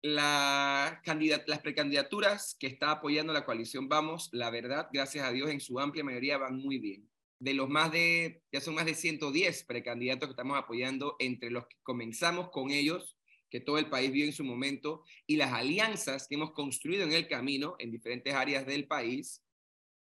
la 0.01 1.01
las 1.45 1.59
precandidaturas 1.59 2.55
que 2.57 2.67
está 2.67 2.91
apoyando 2.91 3.33
la 3.33 3.45
coalición 3.45 3.89
Vamos, 3.89 4.29
la 4.31 4.49
verdad, 4.49 4.87
gracias 4.91 5.25
a 5.25 5.31
Dios, 5.31 5.49
en 5.49 5.59
su 5.59 5.79
amplia 5.79 6.03
mayoría 6.03 6.37
van 6.37 6.57
muy 6.57 6.79
bien 6.79 7.08
de 7.39 7.53
los 7.53 7.69
más 7.69 7.91
de, 7.91 8.43
ya 8.51 8.61
son 8.61 8.75
más 8.75 8.85
de 8.85 8.93
110 8.93 9.63
precandidatos 9.63 10.27
que 10.27 10.31
estamos 10.31 10.57
apoyando, 10.57 11.15
entre 11.19 11.49
los 11.49 11.65
que 11.67 11.77
comenzamos 11.83 12.49
con 12.49 12.69
ellos, 12.69 13.17
que 13.49 13.61
todo 13.61 13.77
el 13.77 13.89
país 13.89 14.11
vio 14.11 14.25
en 14.25 14.33
su 14.33 14.43
momento, 14.43 15.03
y 15.25 15.37
las 15.37 15.53
alianzas 15.53 16.27
que 16.27 16.35
hemos 16.35 16.51
construido 16.51 17.03
en 17.03 17.13
el 17.13 17.27
camino 17.27 17.75
en 17.79 17.91
diferentes 17.91 18.33
áreas 18.33 18.65
del 18.65 18.87
país, 18.87 19.43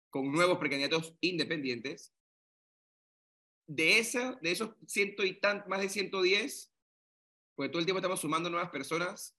con 0.10 0.32
nuevos 0.32 0.58
precandidatos 0.58 1.16
independientes, 1.22 2.14
de, 3.68 4.00
esa, 4.00 4.38
de 4.42 4.52
esos 4.52 4.72
ciento 4.88 5.24
y 5.24 5.40
tan, 5.40 5.64
más 5.68 5.80
de 5.80 5.90
110, 5.90 6.74
pues 7.56 7.72
todo 7.72 7.80
el 7.80 7.86
tiempo 7.86 8.00
estamos 8.00 8.20
sumando 8.20 8.50
nuevas 8.50 8.72
personas, 8.72 9.38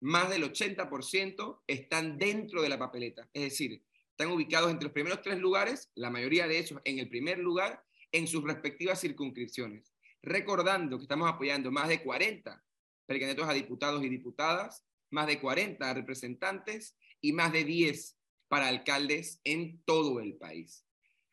más 0.00 0.30
del 0.30 0.44
80% 0.44 1.62
están 1.66 2.18
dentro 2.18 2.62
de 2.62 2.68
la 2.68 2.78
papeleta. 2.78 3.28
Es 3.32 3.42
decir, 3.42 3.82
están 4.16 4.32
ubicados 4.32 4.70
entre 4.70 4.84
los 4.84 4.92
primeros 4.92 5.22
tres 5.22 5.38
lugares, 5.38 5.90
la 5.96 6.08
mayoría 6.08 6.46
de 6.46 6.58
ellos 6.58 6.80
en 6.84 7.00
el 7.00 7.08
primer 7.08 7.38
lugar, 7.38 7.82
en 8.12 8.28
sus 8.28 8.44
respectivas 8.44 9.00
circunscripciones. 9.00 9.92
Recordando 10.22 10.98
que 10.98 11.02
estamos 11.02 11.28
apoyando 11.28 11.72
más 11.72 11.88
de 11.88 12.00
40 12.00 12.62
precandidatos 13.06 13.48
a 13.48 13.52
diputados 13.52 14.04
y 14.04 14.08
diputadas 14.08 14.86
más 15.10 15.26
de 15.26 15.40
40 15.40 15.94
representantes 15.94 16.96
y 17.20 17.32
más 17.32 17.52
de 17.52 17.64
10 17.64 18.16
para 18.48 18.68
alcaldes 18.68 19.40
en 19.42 19.82
todo 19.84 20.20
el 20.20 20.36
país. 20.36 20.86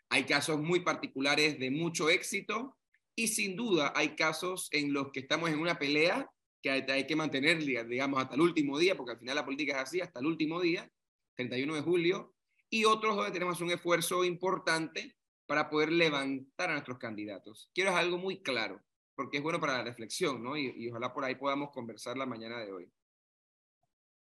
Hay 0.09 0.23
casos 0.25 0.59
muy 0.59 0.79
particulares 0.79 1.59
de 1.59 1.69
mucho 1.69 2.09
éxito 2.09 2.77
y 3.15 3.27
sin 3.27 3.55
duda 3.55 3.93
hay 3.95 4.15
casos 4.15 4.69
en 4.71 4.91
los 4.91 5.11
que 5.11 5.19
estamos 5.19 5.51
en 5.51 5.59
una 5.59 5.77
pelea 5.77 6.29
que 6.63 6.71
hay 6.71 7.07
que 7.07 7.15
mantener, 7.15 7.59
digamos, 7.59 8.21
hasta 8.21 8.35
el 8.35 8.41
último 8.41 8.77
día, 8.77 8.95
porque 8.95 9.13
al 9.13 9.19
final 9.19 9.35
la 9.35 9.45
política 9.45 9.73
es 9.73 9.83
así, 9.83 10.01
hasta 10.01 10.19
el 10.19 10.27
último 10.27 10.61
día, 10.61 10.91
31 11.35 11.75
de 11.75 11.81
julio, 11.81 12.35
y 12.71 12.85
otros 12.85 13.17
donde 13.17 13.31
tenemos 13.31 13.59
un 13.61 13.69
esfuerzo 13.69 14.23
importante 14.23 15.17
para 15.45 15.69
poder 15.69 15.91
levantar 15.91 16.69
a 16.69 16.73
nuestros 16.73 16.97
candidatos. 16.97 17.69
Quiero 17.73 17.95
algo 17.95 18.17
muy 18.17 18.41
claro, 18.41 18.81
porque 19.13 19.37
es 19.37 19.43
bueno 19.43 19.59
para 19.59 19.77
la 19.77 19.83
reflexión, 19.83 20.41
¿no? 20.41 20.55
Y, 20.55 20.73
y, 20.77 20.89
ojalá 20.89 21.13
por 21.13 21.25
ahí 21.25 21.35
podamos 21.35 21.71
conversar 21.71 22.17
la 22.17 22.25
mañana 22.25 22.59
de 22.59 22.71
hoy. 22.71 22.89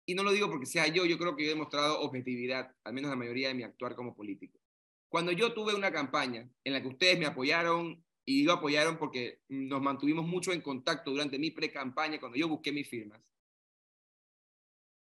Y 0.05 0.15
no 0.15 0.23
lo 0.23 0.33
digo 0.33 0.51
porque 0.51 0.67
sea 0.67 0.87
yo, 0.87 1.07
yo 1.07 1.19
creo 1.19 1.35
que 1.35 1.45
yo 1.45 1.51
he 1.51 1.55
demostrado 1.55 2.01
objetividad, 2.03 2.77
al 2.85 2.93
menos 2.93 3.11
la 3.11 3.17
mayoría 3.17 3.49
de 3.49 3.55
mi 3.55 3.63
actuar 3.63 3.97
como 3.97 4.15
político. 4.15 4.61
Cuando 5.09 5.33
yo 5.33 5.55
tuve 5.55 5.75
una 5.75 5.91
campaña 5.91 6.49
en 6.63 6.73
la 6.75 6.83
que 6.83 6.89
ustedes 6.89 7.19
me 7.19 7.27
apoyaron 7.27 8.05
y 8.27 8.43
lo 8.43 8.53
apoyaron 8.53 8.99
porque 8.99 9.41
nos 9.49 9.81
mantuvimos 9.81 10.27
mucho 10.27 10.53
en 10.53 10.61
contacto 10.61 11.11
durante 11.11 11.39
mi 11.39 11.51
pre-campaña, 11.51 12.21
cuando 12.21 12.37
yo 12.37 12.49
busqué 12.49 12.71
mis 12.71 12.89
firmas, 12.89 13.23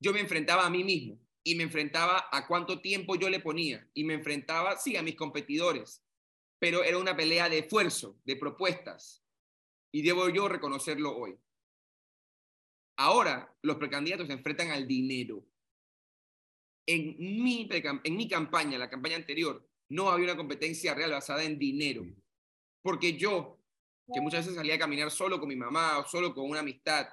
yo 0.00 0.14
me 0.14 0.20
enfrentaba 0.20 0.64
a 0.64 0.70
mí 0.70 0.82
mismo 0.82 1.20
y 1.48 1.54
me 1.54 1.62
enfrentaba 1.62 2.28
a 2.30 2.46
cuánto 2.46 2.82
tiempo 2.82 3.16
yo 3.16 3.30
le 3.30 3.40
ponía 3.40 3.88
y 3.94 4.04
me 4.04 4.12
enfrentaba, 4.12 4.76
sí, 4.76 4.98
a 4.98 5.02
mis 5.02 5.16
competidores, 5.16 6.04
pero 6.58 6.84
era 6.84 6.98
una 6.98 7.16
pelea 7.16 7.48
de 7.48 7.60
esfuerzo, 7.60 8.20
de 8.24 8.36
propuestas 8.36 9.24
y 9.90 10.02
debo 10.02 10.28
yo 10.28 10.46
reconocerlo 10.46 11.16
hoy. 11.16 11.38
Ahora 12.98 13.50
los 13.62 13.78
precandidatos 13.78 14.26
se 14.26 14.34
enfrentan 14.34 14.72
al 14.72 14.86
dinero. 14.86 15.42
En 16.86 17.16
mi, 17.18 17.66
en 18.04 18.16
mi 18.16 18.28
campaña, 18.28 18.76
la 18.76 18.90
campaña 18.90 19.16
anterior, 19.16 19.66
no 19.88 20.10
había 20.10 20.26
una 20.26 20.36
competencia 20.36 20.92
real 20.92 21.12
basada 21.12 21.44
en 21.44 21.58
dinero. 21.58 22.04
Porque 22.82 23.16
yo, 23.16 23.58
que 24.12 24.20
muchas 24.20 24.40
veces 24.40 24.56
salía 24.56 24.74
a 24.74 24.78
caminar 24.78 25.10
solo 25.10 25.40
con 25.40 25.48
mi 25.48 25.56
mamá 25.56 25.98
o 25.98 26.06
solo 26.06 26.34
con 26.34 26.44
una 26.44 26.60
amistad, 26.60 27.08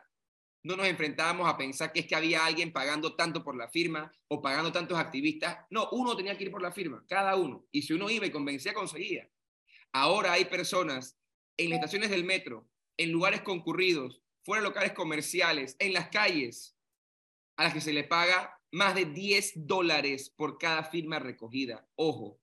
no 0.66 0.76
nos 0.76 0.88
enfrentábamos 0.88 1.48
a 1.48 1.58
pensar 1.58 1.94
que 1.94 2.00
es 2.00 2.08
que 2.08 2.16
había 2.16 2.44
alguien 2.44 2.74
pagando 2.74 3.16
tanto 3.16 3.44
por 3.44 3.56
la 3.56 3.70
firma 3.70 4.12
o 4.28 4.42
pagando 4.42 4.72
tantos 4.72 4.98
activistas. 4.98 5.60
No, 5.70 5.90
uno 5.92 6.18
tenía 6.18 6.36
que 6.36 6.46
ir 6.46 6.52
por 6.52 6.62
la 6.62 6.72
firma, 6.72 7.06
cada 7.08 7.36
uno. 7.36 7.68
Y 7.72 7.84
si 7.84 7.94
uno 7.94 8.10
iba 8.10 8.26
y 8.26 8.32
convencía, 8.32 8.74
conseguía. 8.74 9.30
Ahora 9.94 10.34
hay 10.34 10.46
personas 10.46 11.20
en 11.56 11.70
las 11.70 11.78
estaciones 11.78 12.10
del 12.10 12.24
metro, 12.24 12.68
en 12.98 13.12
lugares 13.12 13.42
concurridos, 13.42 14.24
fuera 14.44 14.64
de 14.64 14.70
locales 14.70 14.94
comerciales, 14.94 15.76
en 15.78 15.94
las 15.94 16.10
calles, 16.10 16.76
a 17.58 17.66
las 17.66 17.74
que 17.74 17.82
se 17.82 17.94
le 17.94 18.04
paga 18.04 18.60
más 18.72 18.96
de 18.96 19.06
10 19.06 19.68
dólares 19.68 20.32
por 20.32 20.58
cada 20.58 20.84
firma 20.84 21.20
recogida. 21.20 21.88
Ojo. 21.96 22.40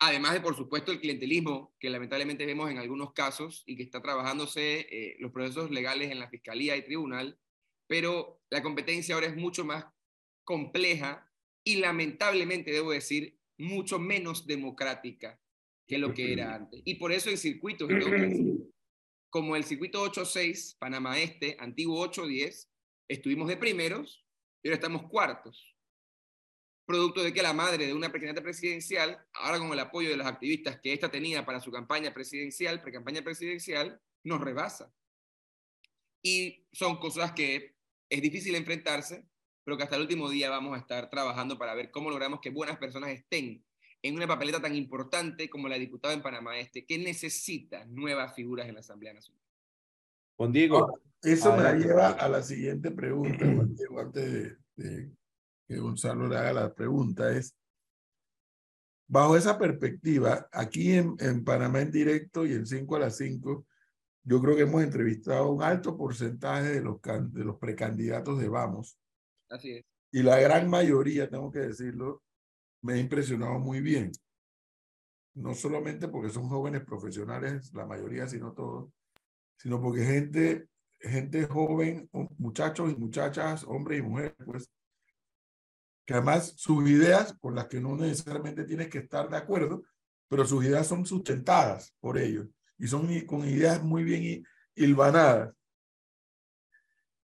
Además 0.00 0.34
de, 0.34 0.40
por 0.40 0.56
supuesto, 0.56 0.92
el 0.92 1.00
clientelismo 1.00 1.74
que 1.80 1.90
lamentablemente 1.90 2.46
vemos 2.46 2.70
en 2.70 2.78
algunos 2.78 3.12
casos 3.12 3.64
y 3.66 3.76
que 3.76 3.82
está 3.82 4.00
trabajándose 4.00 4.86
eh, 4.90 5.16
los 5.18 5.32
procesos 5.32 5.70
legales 5.70 6.10
en 6.12 6.20
la 6.20 6.28
fiscalía 6.28 6.76
y 6.76 6.84
tribunal, 6.84 7.38
pero 7.88 8.40
la 8.50 8.62
competencia 8.62 9.14
ahora 9.14 9.26
es 9.26 9.36
mucho 9.36 9.64
más 9.64 9.86
compleja 10.44 11.28
y 11.64 11.76
lamentablemente, 11.76 12.70
debo 12.70 12.92
decir, 12.92 13.38
mucho 13.58 13.98
menos 13.98 14.46
democrática 14.46 15.40
que 15.86 15.98
lo 15.98 16.14
que 16.14 16.32
era 16.32 16.54
antes. 16.54 16.80
Y 16.84 16.94
por 16.94 17.12
eso 17.12 17.28
el 17.30 17.38
circuito, 17.38 17.88
como 19.30 19.56
el 19.56 19.64
circuito 19.64 20.04
8-6, 20.04 20.78
Panamá 20.78 21.18
Este, 21.18 21.56
antiguo 21.58 22.06
8-10, 22.06 22.68
estuvimos 23.08 23.48
de 23.48 23.56
primeros 23.56 24.24
y 24.62 24.68
ahora 24.68 24.76
estamos 24.76 25.08
cuartos. 25.10 25.74
Producto 26.88 27.22
de 27.22 27.34
que 27.34 27.42
la 27.42 27.52
madre 27.52 27.86
de 27.86 27.92
una 27.92 28.10
precandidata 28.10 28.42
presidencial, 28.42 29.22
ahora 29.34 29.58
con 29.58 29.70
el 29.70 29.78
apoyo 29.78 30.08
de 30.08 30.16
los 30.16 30.26
activistas 30.26 30.80
que 30.80 30.94
esta 30.94 31.10
tenía 31.10 31.44
para 31.44 31.60
su 31.60 31.70
campaña 31.70 32.14
presidencial, 32.14 32.80
precampaña 32.80 33.20
presidencial, 33.20 34.00
nos 34.24 34.40
rebasa. 34.40 34.90
Y 36.22 36.66
son 36.72 36.96
cosas 36.96 37.32
que 37.32 37.74
es 38.08 38.22
difícil 38.22 38.54
enfrentarse, 38.54 39.26
pero 39.64 39.76
que 39.76 39.82
hasta 39.82 39.96
el 39.96 40.02
último 40.02 40.30
día 40.30 40.48
vamos 40.48 40.74
a 40.74 40.80
estar 40.80 41.10
trabajando 41.10 41.58
para 41.58 41.74
ver 41.74 41.90
cómo 41.90 42.08
logramos 42.08 42.40
que 42.40 42.48
buenas 42.48 42.78
personas 42.78 43.10
estén 43.10 43.62
en 44.00 44.16
una 44.16 44.26
papeleta 44.26 44.62
tan 44.62 44.74
importante 44.74 45.50
como 45.50 45.68
la 45.68 45.76
diputada 45.76 46.14
en 46.14 46.22
Panamá 46.22 46.58
Este, 46.58 46.86
que 46.86 46.96
necesita 46.96 47.84
nuevas 47.84 48.34
figuras 48.34 48.66
en 48.66 48.74
la 48.76 48.80
Asamblea 48.80 49.12
Nacional. 49.12 49.44
Juan 50.38 50.52
Diego. 50.52 51.00
Eso 51.20 51.54
me 51.54 51.70
lleva 51.74 52.12
a 52.12 52.28
la 52.30 52.42
siguiente 52.42 52.92
pregunta, 52.92 53.44
Juan 53.44 53.74
Diego, 53.74 54.00
antes 54.00 54.56
de, 54.76 55.10
que 55.68 55.78
Gonzalo 55.78 56.26
le 56.26 56.36
haga 56.36 56.52
la 56.54 56.74
pregunta, 56.74 57.30
es, 57.30 57.54
bajo 59.06 59.36
esa 59.36 59.58
perspectiva, 59.58 60.48
aquí 60.50 60.92
en, 60.92 61.14
en 61.20 61.44
Panamá 61.44 61.82
en 61.82 61.90
directo 61.90 62.46
y 62.46 62.52
en 62.52 62.66
5 62.66 62.96
a 62.96 63.00
las 63.00 63.16
5, 63.18 63.66
yo 64.24 64.40
creo 64.40 64.56
que 64.56 64.62
hemos 64.62 64.82
entrevistado 64.82 65.50
un 65.50 65.62
alto 65.62 65.96
porcentaje 65.96 66.70
de 66.70 66.80
los, 66.80 67.00
de 67.02 67.44
los 67.44 67.58
precandidatos 67.58 68.38
de 68.38 68.48
Vamos. 68.48 68.98
Así 69.48 69.72
es. 69.72 69.84
Y 70.10 70.22
la 70.22 70.38
gran 70.40 70.68
mayoría, 70.68 71.28
tengo 71.28 71.50
que 71.50 71.60
decirlo, 71.60 72.22
me 72.82 72.94
ha 72.94 72.96
impresionado 72.96 73.58
muy 73.58 73.80
bien. 73.80 74.10
No 75.34 75.54
solamente 75.54 76.08
porque 76.08 76.30
son 76.30 76.48
jóvenes 76.48 76.82
profesionales, 76.82 77.72
la 77.74 77.86
mayoría, 77.86 78.26
sino 78.26 78.52
todos, 78.52 78.90
sino 79.56 79.80
porque 79.80 80.04
gente, 80.04 80.68
gente 80.98 81.46
joven, 81.46 82.08
muchachos 82.38 82.90
y 82.92 82.96
muchachas, 82.96 83.64
hombres 83.64 84.00
y 84.00 84.02
mujeres, 84.02 84.34
pues, 84.44 84.70
que 86.08 86.14
además 86.14 86.54
sus 86.56 86.88
ideas, 86.88 87.34
con 87.34 87.54
las 87.54 87.66
que 87.66 87.82
no 87.82 87.94
necesariamente 87.94 88.64
tienes 88.64 88.88
que 88.88 88.96
estar 88.96 89.28
de 89.28 89.36
acuerdo, 89.36 89.82
pero 90.26 90.46
sus 90.46 90.64
ideas 90.64 90.86
son 90.86 91.04
sustentadas 91.04 91.94
por 92.00 92.16
ellos 92.16 92.46
y 92.78 92.88
son 92.88 93.06
con 93.26 93.46
ideas 93.46 93.82
muy 93.82 94.04
bien 94.04 94.42
hilvanadas. 94.74 95.54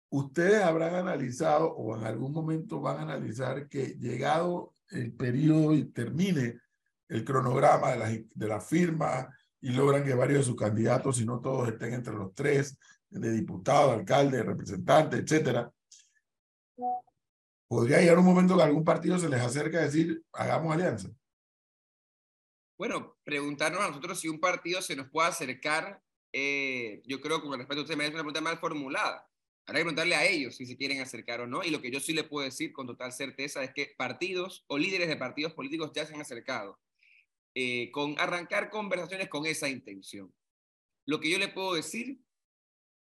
Ustedes 0.09 0.61
habrán 0.61 0.95
analizado 0.95 1.71
o 1.71 1.95
en 1.95 2.03
algún 2.03 2.33
momento 2.33 2.81
van 2.81 2.97
a 2.97 3.01
analizar 3.03 3.69
que 3.69 3.95
llegado 3.97 4.75
el 4.89 5.13
periodo 5.13 5.73
y 5.73 5.85
termine 5.85 6.59
el 7.07 7.23
cronograma 7.23 7.91
de 7.91 7.97
la, 7.97 8.09
de 8.09 8.47
la 8.49 8.59
firma 8.59 9.33
y 9.61 9.69
logran 9.69 10.03
que 10.03 10.13
varios 10.13 10.39
de 10.39 10.45
sus 10.51 10.57
candidatos, 10.57 11.15
si 11.15 11.25
no 11.25 11.39
todos, 11.39 11.69
estén 11.69 11.93
entre 11.93 12.15
los 12.15 12.35
tres, 12.35 12.77
de 13.09 13.31
diputado, 13.31 13.93
alcalde, 13.93 14.43
representante, 14.43 15.15
etcétera. 15.15 15.71
¿Podría 17.73 18.01
llegar 18.01 18.19
un 18.19 18.25
momento 18.25 18.55
que 18.55 18.61
algún 18.61 18.85
partido 18.85 19.17
se 19.17 19.27
les 19.27 19.41
acerque 19.41 19.77
a 19.77 19.85
decir, 19.85 20.23
hagamos 20.33 20.71
alianza? 20.71 21.09
Bueno, 22.77 23.17
preguntarnos 23.23 23.81
a 23.81 23.87
nosotros 23.87 24.19
si 24.19 24.27
un 24.27 24.39
partido 24.39 24.79
se 24.79 24.95
nos 24.95 25.09
puede 25.09 25.29
acercar, 25.29 25.99
eh, 26.31 27.01
yo 27.07 27.19
creo 27.19 27.41
que 27.41 27.47
con 27.47 27.57
respecto 27.57 27.79
a 27.79 27.83
usted 27.85 27.97
me 27.97 28.03
es 28.03 28.11
una 28.11 28.19
pregunta 28.19 28.41
mal 28.41 28.59
formulada. 28.59 29.27
Habrá 29.65 29.79
que 29.79 29.85
preguntarle 29.85 30.13
a 30.13 30.23
ellos 30.23 30.55
si 30.55 30.67
se 30.67 30.77
quieren 30.77 31.01
acercar 31.01 31.41
o 31.41 31.47
no. 31.47 31.63
Y 31.63 31.71
lo 31.71 31.81
que 31.81 31.89
yo 31.89 31.99
sí 31.99 32.13
le 32.13 32.23
puedo 32.23 32.45
decir 32.45 32.73
con 32.73 32.85
total 32.85 33.11
certeza 33.11 33.63
es 33.63 33.73
que 33.73 33.95
partidos 33.97 34.65
o 34.67 34.77
líderes 34.77 35.07
de 35.07 35.17
partidos 35.17 35.53
políticos 35.53 35.89
ya 35.95 36.05
se 36.05 36.13
han 36.13 36.21
acercado 36.21 36.79
eh, 37.55 37.89
con 37.89 38.19
arrancar 38.19 38.69
conversaciones 38.69 39.29
con 39.29 39.47
esa 39.47 39.67
intención. 39.67 40.31
Lo 41.07 41.19
que 41.19 41.31
yo 41.31 41.39
le 41.39 41.47
puedo 41.47 41.73
decir, 41.73 42.21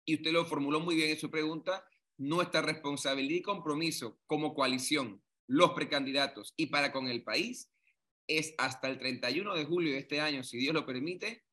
y 0.04 0.14
usted 0.14 0.30
lo 0.30 0.46
formuló 0.46 0.78
muy 0.78 0.94
bien 0.94 1.10
en 1.10 1.18
su 1.18 1.32
pregunta, 1.32 1.84
nuestra 2.18 2.62
responsabilidad 2.62 3.38
y 3.38 3.42
compromiso 3.42 4.18
como 4.26 4.54
coalición, 4.54 5.22
los 5.46 5.72
precandidatos 5.72 6.54
y 6.56 6.66
para 6.66 6.92
con 6.92 7.08
el 7.08 7.22
país, 7.22 7.70
es 8.26 8.54
hasta 8.58 8.88
el 8.88 8.98
31 8.98 9.54
de 9.54 9.64
julio 9.64 9.92
de 9.92 9.98
este 9.98 10.20
año, 10.20 10.44
si 10.44 10.58
Dios 10.58 10.74
lo 10.74 10.86
permite, 10.86 11.44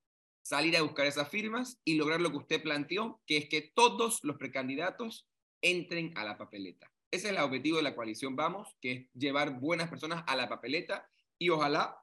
salir 0.41 0.75
a 0.77 0.81
buscar 0.81 1.05
esas 1.05 1.29
firmas 1.29 1.79
y 1.83 1.95
lograr 1.95 2.21
lo 2.21 2.31
que 2.31 2.37
usted 2.37 2.63
planteó, 2.63 3.21
que 3.25 3.37
es 3.37 3.49
que 3.49 3.71
todos 3.73 4.23
los 4.23 4.37
precandidatos 4.37 5.27
entren 5.61 6.17
a 6.17 6.23
la 6.23 6.37
papeleta. 6.37 6.91
Ese 7.11 7.27
es 7.27 7.33
el 7.33 7.39
objetivo 7.39 7.77
de 7.77 7.83
la 7.83 7.95
coalición 7.95 8.35
Vamos, 8.35 8.75
que 8.81 8.91
es 8.91 9.07
llevar 9.13 9.59
buenas 9.59 9.89
personas 9.89 10.23
a 10.27 10.35
la 10.35 10.47
papeleta 10.47 11.09
y 11.37 11.49
ojalá 11.49 11.97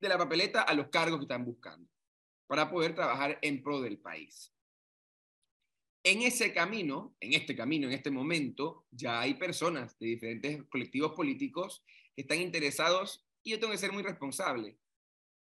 de 0.00 0.08
la 0.08 0.18
papeleta 0.18 0.62
a 0.62 0.74
los 0.74 0.88
cargos 0.88 1.18
que 1.18 1.24
están 1.24 1.44
buscando, 1.44 1.88
para 2.46 2.70
poder 2.70 2.94
trabajar 2.94 3.38
en 3.42 3.62
pro 3.62 3.80
del 3.80 3.98
país. 3.98 4.52
En 6.06 6.22
ese 6.22 6.52
camino, 6.52 7.16
en 7.18 7.32
este 7.32 7.56
camino, 7.56 7.88
en 7.88 7.92
este 7.92 8.12
momento, 8.12 8.86
ya 8.92 9.20
hay 9.20 9.34
personas 9.34 9.98
de 9.98 10.06
diferentes 10.06 10.62
colectivos 10.68 11.14
políticos 11.16 11.82
que 12.14 12.22
están 12.22 12.40
interesados, 12.40 13.26
y 13.42 13.50
yo 13.50 13.58
tengo 13.58 13.72
que 13.72 13.78
ser 13.78 13.90
muy 13.90 14.04
responsable. 14.04 14.78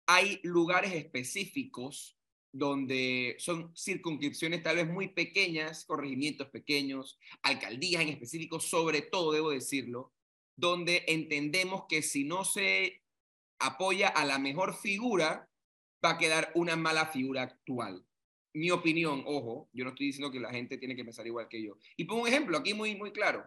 Hay 0.06 0.38
lugares 0.44 0.92
específicos 0.92 2.16
donde 2.52 3.34
son 3.40 3.76
circunscripciones 3.76 4.62
tal 4.62 4.76
vez 4.76 4.86
muy 4.86 5.08
pequeñas, 5.08 5.84
corregimientos 5.84 6.48
pequeños, 6.50 7.18
alcaldías 7.42 8.02
en 8.02 8.10
específico, 8.10 8.60
sobre 8.60 9.02
todo, 9.02 9.32
debo 9.32 9.50
decirlo, 9.50 10.12
donde 10.56 11.02
entendemos 11.08 11.86
que 11.88 12.02
si 12.02 12.22
no 12.22 12.44
se 12.44 13.02
apoya 13.58 14.06
a 14.06 14.24
la 14.24 14.38
mejor 14.38 14.76
figura, 14.76 15.50
va 16.04 16.10
a 16.10 16.18
quedar 16.18 16.52
una 16.54 16.76
mala 16.76 17.06
figura 17.06 17.42
actual. 17.42 18.06
Mi 18.54 18.70
opinión, 18.70 19.22
ojo, 19.26 19.68
yo 19.72 19.84
no 19.84 19.90
estoy 19.90 20.06
diciendo 20.06 20.30
que 20.30 20.40
la 20.40 20.50
gente 20.50 20.78
tiene 20.78 20.94
que 20.94 21.04
pensar 21.04 21.26
igual 21.26 21.48
que 21.48 21.62
yo. 21.62 21.78
Y 21.96 22.04
pongo 22.04 22.22
un 22.22 22.28
ejemplo 22.28 22.58
aquí 22.58 22.74
muy, 22.74 22.94
muy 22.94 23.12
claro. 23.12 23.44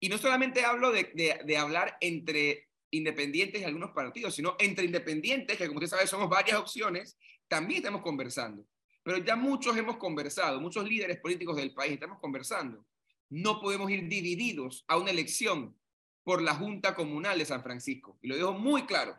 Y 0.00 0.08
no 0.08 0.18
solamente 0.18 0.64
hablo 0.64 0.90
de, 0.90 1.10
de, 1.14 1.40
de 1.44 1.56
hablar 1.56 1.96
entre 2.00 2.68
independientes 2.90 3.60
y 3.60 3.64
algunos 3.64 3.90
partidos, 3.90 4.34
sino 4.34 4.56
entre 4.58 4.84
independientes, 4.84 5.56
que 5.56 5.66
como 5.66 5.78
usted 5.78 5.90
sabe 5.90 6.06
somos 6.06 6.28
varias 6.28 6.58
opciones, 6.58 7.18
también 7.48 7.78
estamos 7.78 8.02
conversando. 8.02 8.66
Pero 9.02 9.18
ya 9.18 9.36
muchos 9.36 9.76
hemos 9.76 9.96
conversado, 9.96 10.60
muchos 10.60 10.88
líderes 10.88 11.18
políticos 11.20 11.56
del 11.56 11.72
país 11.72 11.92
estamos 11.92 12.18
conversando. 12.18 12.84
No 13.28 13.60
podemos 13.60 13.90
ir 13.90 14.08
divididos 14.08 14.84
a 14.88 14.96
una 14.96 15.10
elección 15.10 15.76
por 16.22 16.42
la 16.42 16.54
Junta 16.54 16.94
Comunal 16.94 17.38
de 17.38 17.44
San 17.44 17.62
Francisco. 17.62 18.18
Y 18.22 18.28
lo 18.28 18.36
dejo 18.36 18.52
muy 18.52 18.86
claro. 18.86 19.16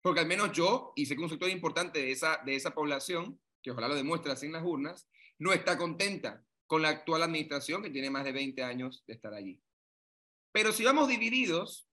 Porque 0.00 0.20
al 0.20 0.26
menos 0.26 0.52
yo, 0.52 0.92
y 0.96 1.06
sé 1.06 1.16
que 1.16 1.22
un 1.22 1.28
sector 1.28 1.50
importante 1.50 2.00
de 2.00 2.12
esa, 2.12 2.40
de 2.46 2.54
esa 2.54 2.72
población, 2.72 3.38
que 3.66 3.72
ojalá 3.72 3.88
lo 3.88 3.96
demuestre 3.96 4.30
así 4.30 4.46
en 4.46 4.52
las 4.52 4.62
urnas, 4.62 5.08
no 5.40 5.52
está 5.52 5.76
contenta 5.76 6.40
con 6.68 6.82
la 6.82 6.90
actual 6.90 7.24
administración 7.24 7.82
que 7.82 7.90
tiene 7.90 8.10
más 8.10 8.22
de 8.22 8.30
20 8.30 8.62
años 8.62 9.02
de 9.08 9.14
estar 9.14 9.34
allí. 9.34 9.60
Pero 10.52 10.70
si 10.70 10.84
vamos 10.84 11.08
divididos, 11.08 11.88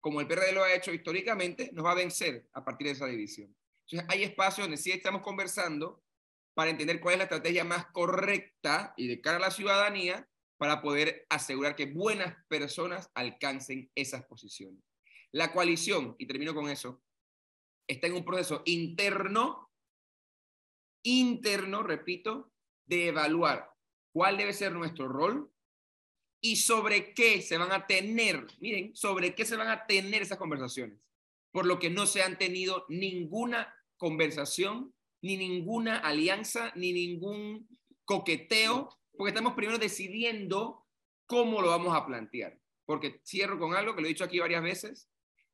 como 0.00 0.20
el 0.20 0.28
PRD 0.28 0.52
lo 0.52 0.62
ha 0.62 0.72
hecho 0.72 0.92
históricamente, 0.92 1.72
nos 1.72 1.84
va 1.84 1.90
a 1.90 1.96
vencer 1.96 2.46
a 2.52 2.64
partir 2.64 2.86
de 2.86 2.92
esa 2.92 3.06
división. 3.06 3.52
Entonces, 3.88 4.08
hay 4.08 4.22
espacios 4.22 4.68
donde 4.68 4.76
sí 4.76 4.92
estamos 4.92 5.22
conversando 5.22 6.00
para 6.54 6.70
entender 6.70 7.00
cuál 7.00 7.14
es 7.14 7.18
la 7.18 7.24
estrategia 7.24 7.64
más 7.64 7.86
correcta 7.86 8.94
y 8.96 9.08
de 9.08 9.20
cara 9.20 9.38
a 9.38 9.40
la 9.40 9.50
ciudadanía 9.50 10.28
para 10.58 10.80
poder 10.80 11.26
asegurar 11.28 11.74
que 11.74 11.86
buenas 11.86 12.36
personas 12.46 13.10
alcancen 13.14 13.90
esas 13.96 14.24
posiciones. 14.26 14.80
La 15.32 15.52
coalición, 15.52 16.14
y 16.18 16.26
termino 16.26 16.54
con 16.54 16.70
eso, 16.70 17.02
está 17.88 18.06
en 18.06 18.14
un 18.14 18.24
proceso 18.24 18.62
interno, 18.64 19.69
interno, 21.02 21.82
repito, 21.82 22.52
de 22.86 23.08
evaluar 23.08 23.70
cuál 24.12 24.36
debe 24.36 24.52
ser 24.52 24.72
nuestro 24.72 25.08
rol 25.08 25.50
y 26.40 26.56
sobre 26.56 27.12
qué 27.14 27.42
se 27.42 27.58
van 27.58 27.72
a 27.72 27.86
tener, 27.86 28.46
miren, 28.60 28.94
sobre 28.96 29.34
qué 29.34 29.44
se 29.44 29.56
van 29.56 29.68
a 29.68 29.86
tener 29.86 30.22
esas 30.22 30.38
conversaciones, 30.38 30.98
por 31.52 31.66
lo 31.66 31.78
que 31.78 31.90
no 31.90 32.06
se 32.06 32.22
han 32.22 32.38
tenido 32.38 32.86
ninguna 32.88 33.74
conversación, 33.96 34.94
ni 35.22 35.36
ninguna 35.36 35.98
alianza, 35.98 36.72
ni 36.74 36.92
ningún 36.92 37.68
coqueteo, 38.04 38.88
porque 39.16 39.30
estamos 39.30 39.52
primero 39.54 39.78
decidiendo 39.78 40.86
cómo 41.26 41.60
lo 41.60 41.68
vamos 41.68 41.94
a 41.94 42.06
plantear. 42.06 42.58
Porque 42.86 43.20
cierro 43.24 43.58
con 43.58 43.76
algo 43.76 43.94
que 43.94 44.00
lo 44.00 44.06
he 44.06 44.10
dicho 44.10 44.24
aquí 44.24 44.38
varias 44.38 44.62
veces, 44.62 45.10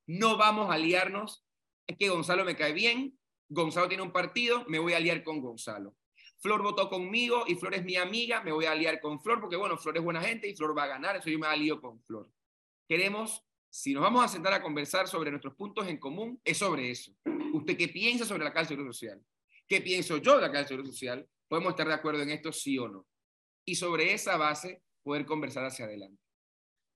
no 0.06 0.36
vamos 0.36 0.70
a 0.70 0.74
aliarnos, 0.74 1.44
es 1.86 1.96
que 1.98 2.08
Gonzalo 2.08 2.44
me 2.44 2.56
cae 2.56 2.72
bien, 2.72 3.18
Gonzalo 3.48 3.88
tiene 3.88 4.02
un 4.02 4.12
partido, 4.12 4.64
me 4.68 4.78
voy 4.78 4.92
a 4.92 4.96
aliar 4.96 5.22
con 5.22 5.40
Gonzalo. 5.40 5.94
Flor 6.38 6.62
votó 6.62 6.88
conmigo 6.88 7.44
y 7.46 7.54
Flor 7.54 7.74
es 7.74 7.84
mi 7.84 7.96
amiga, 7.96 8.42
me 8.42 8.52
voy 8.52 8.66
a 8.66 8.72
aliar 8.72 9.00
con 9.00 9.20
Flor 9.20 9.40
porque, 9.40 9.56
bueno, 9.56 9.76
Flor 9.76 9.96
es 9.96 10.02
buena 10.02 10.20
gente 10.20 10.48
y 10.48 10.54
Flor 10.54 10.76
va 10.76 10.84
a 10.84 10.88
ganar, 10.88 11.16
eso 11.16 11.30
yo 11.30 11.38
me 11.38 11.46
alío 11.46 11.80
con 11.80 12.00
Flor. 12.02 12.30
Queremos, 12.88 13.42
si 13.70 13.94
nos 13.94 14.02
vamos 14.02 14.24
a 14.24 14.28
sentar 14.28 14.52
a 14.52 14.62
conversar 14.62 15.08
sobre 15.08 15.30
nuestros 15.30 15.54
puntos 15.54 15.88
en 15.88 15.98
común, 15.98 16.40
es 16.44 16.58
sobre 16.58 16.90
eso. 16.90 17.12
¿Usted 17.54 17.76
qué 17.76 17.88
piensa 17.88 18.24
sobre 18.24 18.44
la 18.44 18.52
Caja 18.52 18.62
de 18.62 18.68
Seguro 18.68 18.92
Social? 18.92 19.20
¿Qué 19.66 19.80
pienso 19.80 20.18
yo 20.18 20.36
de 20.36 20.42
la 20.42 20.48
Caja 20.48 20.62
de 20.62 20.68
Seguro 20.68 20.86
Social? 20.86 21.26
¿Podemos 21.48 21.70
estar 21.70 21.88
de 21.88 21.94
acuerdo 21.94 22.22
en 22.22 22.30
esto, 22.30 22.52
sí 22.52 22.78
o 22.78 22.88
no? 22.88 23.06
Y 23.64 23.74
sobre 23.74 24.12
esa 24.12 24.36
base, 24.36 24.82
poder 25.02 25.24
conversar 25.24 25.64
hacia 25.64 25.86
adelante. 25.86 26.22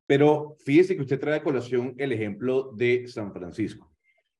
Pero 0.07 0.57
fíjese 0.65 0.97
que 0.97 1.03
usted 1.03 1.21
trae 1.21 1.37
a 1.37 1.43
colación 1.43 1.95
el 1.99 2.13
ejemplo 2.13 2.73
de 2.75 3.07
San 3.09 3.33
Francisco. 3.33 3.90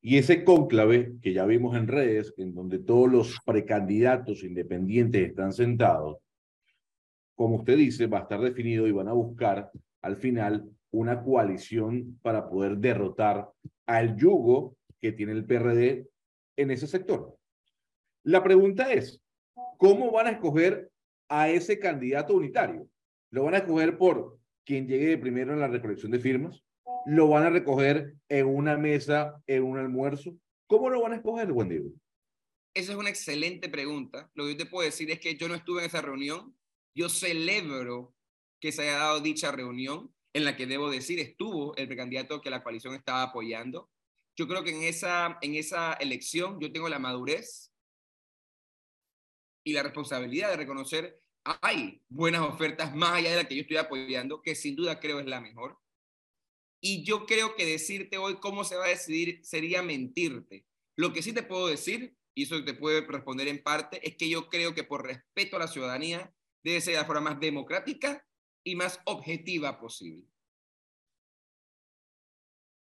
Y 0.01 0.17
ese 0.17 0.43
cónclave 0.43 1.13
que 1.21 1.33
ya 1.33 1.45
vimos 1.45 1.77
en 1.77 1.87
redes, 1.87 2.33
en 2.37 2.55
donde 2.55 2.79
todos 2.79 3.09
los 3.09 3.39
precandidatos 3.45 4.43
independientes 4.43 5.29
están 5.29 5.53
sentados, 5.53 6.17
como 7.35 7.57
usted 7.57 7.77
dice, 7.77 8.07
va 8.07 8.19
a 8.19 8.21
estar 8.21 8.41
definido 8.41 8.87
y 8.87 8.91
van 8.91 9.07
a 9.07 9.13
buscar 9.13 9.71
al 10.01 10.17
final 10.17 10.67
una 10.91 11.23
coalición 11.23 12.19
para 12.21 12.49
poder 12.49 12.77
derrotar 12.77 13.49
al 13.85 14.15
yugo 14.17 14.75
que 14.99 15.11
tiene 15.11 15.33
el 15.33 15.45
PRD 15.45 16.07
en 16.57 16.71
ese 16.71 16.87
sector. 16.87 17.35
La 18.23 18.43
pregunta 18.43 18.91
es, 18.91 19.21
¿cómo 19.77 20.11
van 20.11 20.27
a 20.27 20.31
escoger 20.31 20.91
a 21.29 21.49
ese 21.49 21.79
candidato 21.79 22.35
unitario? 22.35 22.87
¿Lo 23.29 23.43
van 23.43 23.53
a 23.55 23.59
escoger 23.59 23.97
por 23.97 24.37
quien 24.65 24.87
llegue 24.87 25.17
primero 25.17 25.53
en 25.53 25.59
la 25.59 25.67
recolección 25.67 26.11
de 26.11 26.19
firmas? 26.19 26.63
Lo 27.05 27.27
van 27.27 27.43
a 27.43 27.49
recoger 27.49 28.15
en 28.29 28.47
una 28.47 28.77
mesa, 28.77 29.41
en 29.47 29.63
un 29.63 29.77
almuerzo? 29.77 30.37
¿Cómo 30.67 30.89
lo 30.89 31.01
van 31.01 31.13
a 31.13 31.15
escoger, 31.17 31.51
buen 31.51 31.69
Diego? 31.69 31.89
Esa 32.73 32.93
es 32.93 32.97
una 32.97 33.09
excelente 33.09 33.69
pregunta. 33.69 34.29
Lo 34.33 34.45
que 34.45 34.51
yo 34.51 34.57
te 34.57 34.65
puedo 34.65 34.85
decir 34.85 35.11
es 35.11 35.19
que 35.19 35.35
yo 35.35 35.47
no 35.47 35.55
estuve 35.55 35.81
en 35.81 35.87
esa 35.87 36.01
reunión. 36.01 36.55
Yo 36.95 37.09
celebro 37.09 38.13
que 38.59 38.71
se 38.71 38.83
haya 38.83 38.97
dado 38.97 39.19
dicha 39.19 39.51
reunión 39.51 40.13
en 40.33 40.45
la 40.45 40.55
que 40.55 40.67
debo 40.67 40.89
decir 40.89 41.19
estuvo 41.19 41.75
el 41.75 41.87
precandidato 41.87 42.41
que 42.41 42.49
la 42.49 42.63
coalición 42.63 42.95
estaba 42.95 43.23
apoyando. 43.23 43.89
Yo 44.37 44.47
creo 44.47 44.63
que 44.63 44.71
en 44.71 44.83
esa, 44.83 45.37
en 45.41 45.55
esa 45.55 45.93
elección 45.93 46.59
yo 46.59 46.71
tengo 46.71 46.87
la 46.87 46.99
madurez 46.99 47.71
y 49.63 49.73
la 49.73 49.83
responsabilidad 49.83 50.49
de 50.49 50.57
reconocer 50.57 51.21
hay 51.43 52.01
buenas 52.07 52.41
ofertas 52.41 52.95
más 52.95 53.13
allá 53.13 53.31
de 53.31 53.35
la 53.37 53.47
que 53.47 53.55
yo 53.55 53.61
estoy 53.61 53.77
apoyando, 53.77 54.41
que 54.41 54.55
sin 54.55 54.75
duda 54.75 54.99
creo 54.99 55.19
es 55.19 55.25
la 55.25 55.41
mejor. 55.41 55.77
Y 56.83 57.03
yo 57.03 57.27
creo 57.27 57.55
que 57.55 57.65
decirte 57.65 58.17
hoy 58.17 58.37
cómo 58.39 58.63
se 58.63 58.75
va 58.75 58.85
a 58.85 58.89
decidir 58.89 59.39
sería 59.43 59.83
mentirte. 59.83 60.65
Lo 60.97 61.13
que 61.13 61.21
sí 61.21 61.31
te 61.31 61.43
puedo 61.43 61.67
decir, 61.67 62.15
y 62.33 62.43
eso 62.43 62.63
te 62.63 62.73
puede 62.73 63.01
responder 63.01 63.47
en 63.47 63.61
parte, 63.61 64.05
es 64.05 64.17
que 64.17 64.27
yo 64.27 64.49
creo 64.49 64.73
que 64.73 64.83
por 64.83 65.05
respeto 65.05 65.55
a 65.55 65.59
la 65.59 65.67
ciudadanía 65.67 66.33
debe 66.63 66.81
ser 66.81 66.95
de 66.95 66.99
la 66.99 67.05
forma 67.05 67.31
más 67.31 67.39
democrática 67.39 68.25
y 68.63 68.75
más 68.75 68.99
objetiva 69.05 69.79
posible. 69.79 70.25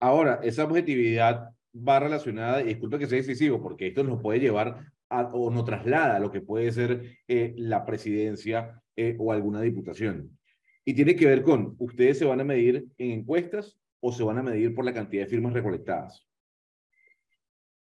Ahora, 0.01 0.41
esa 0.43 0.65
objetividad 0.65 1.49
va 1.75 1.99
relacionada, 1.99 2.61
y 2.61 2.65
disculpe 2.65 2.99
que 2.99 3.07
sea 3.07 3.17
decisivo, 3.17 3.61
porque 3.61 3.87
esto 3.87 4.03
nos 4.03 4.21
puede 4.21 4.39
llevar 4.39 4.91
o 5.09 5.49
nos 5.51 5.65
traslada 5.65 6.17
a 6.17 6.19
lo 6.19 6.31
que 6.31 6.41
puede 6.41 6.71
ser 6.71 7.17
eh, 7.27 7.53
la 7.57 7.85
presidencia 7.85 8.81
eh, 8.95 9.15
o 9.19 9.31
alguna 9.31 9.61
diputación. 9.61 10.37
Y 10.83 10.93
tiene 10.93 11.15
que 11.15 11.25
ver 11.25 11.43
con, 11.43 11.75
ustedes 11.79 12.19
se 12.19 12.25
van 12.25 12.41
a 12.41 12.43
medir 12.43 12.87
en 12.97 13.11
encuestas 13.11 13.77
o 14.07 14.11
se 14.11 14.23
van 14.23 14.37
a 14.37 14.43
medir 14.43 14.75
por 14.75 14.85
la 14.85 14.93
cantidad 14.93 15.23
de 15.23 15.29
firmas 15.29 15.51
recolectadas? 15.51 16.23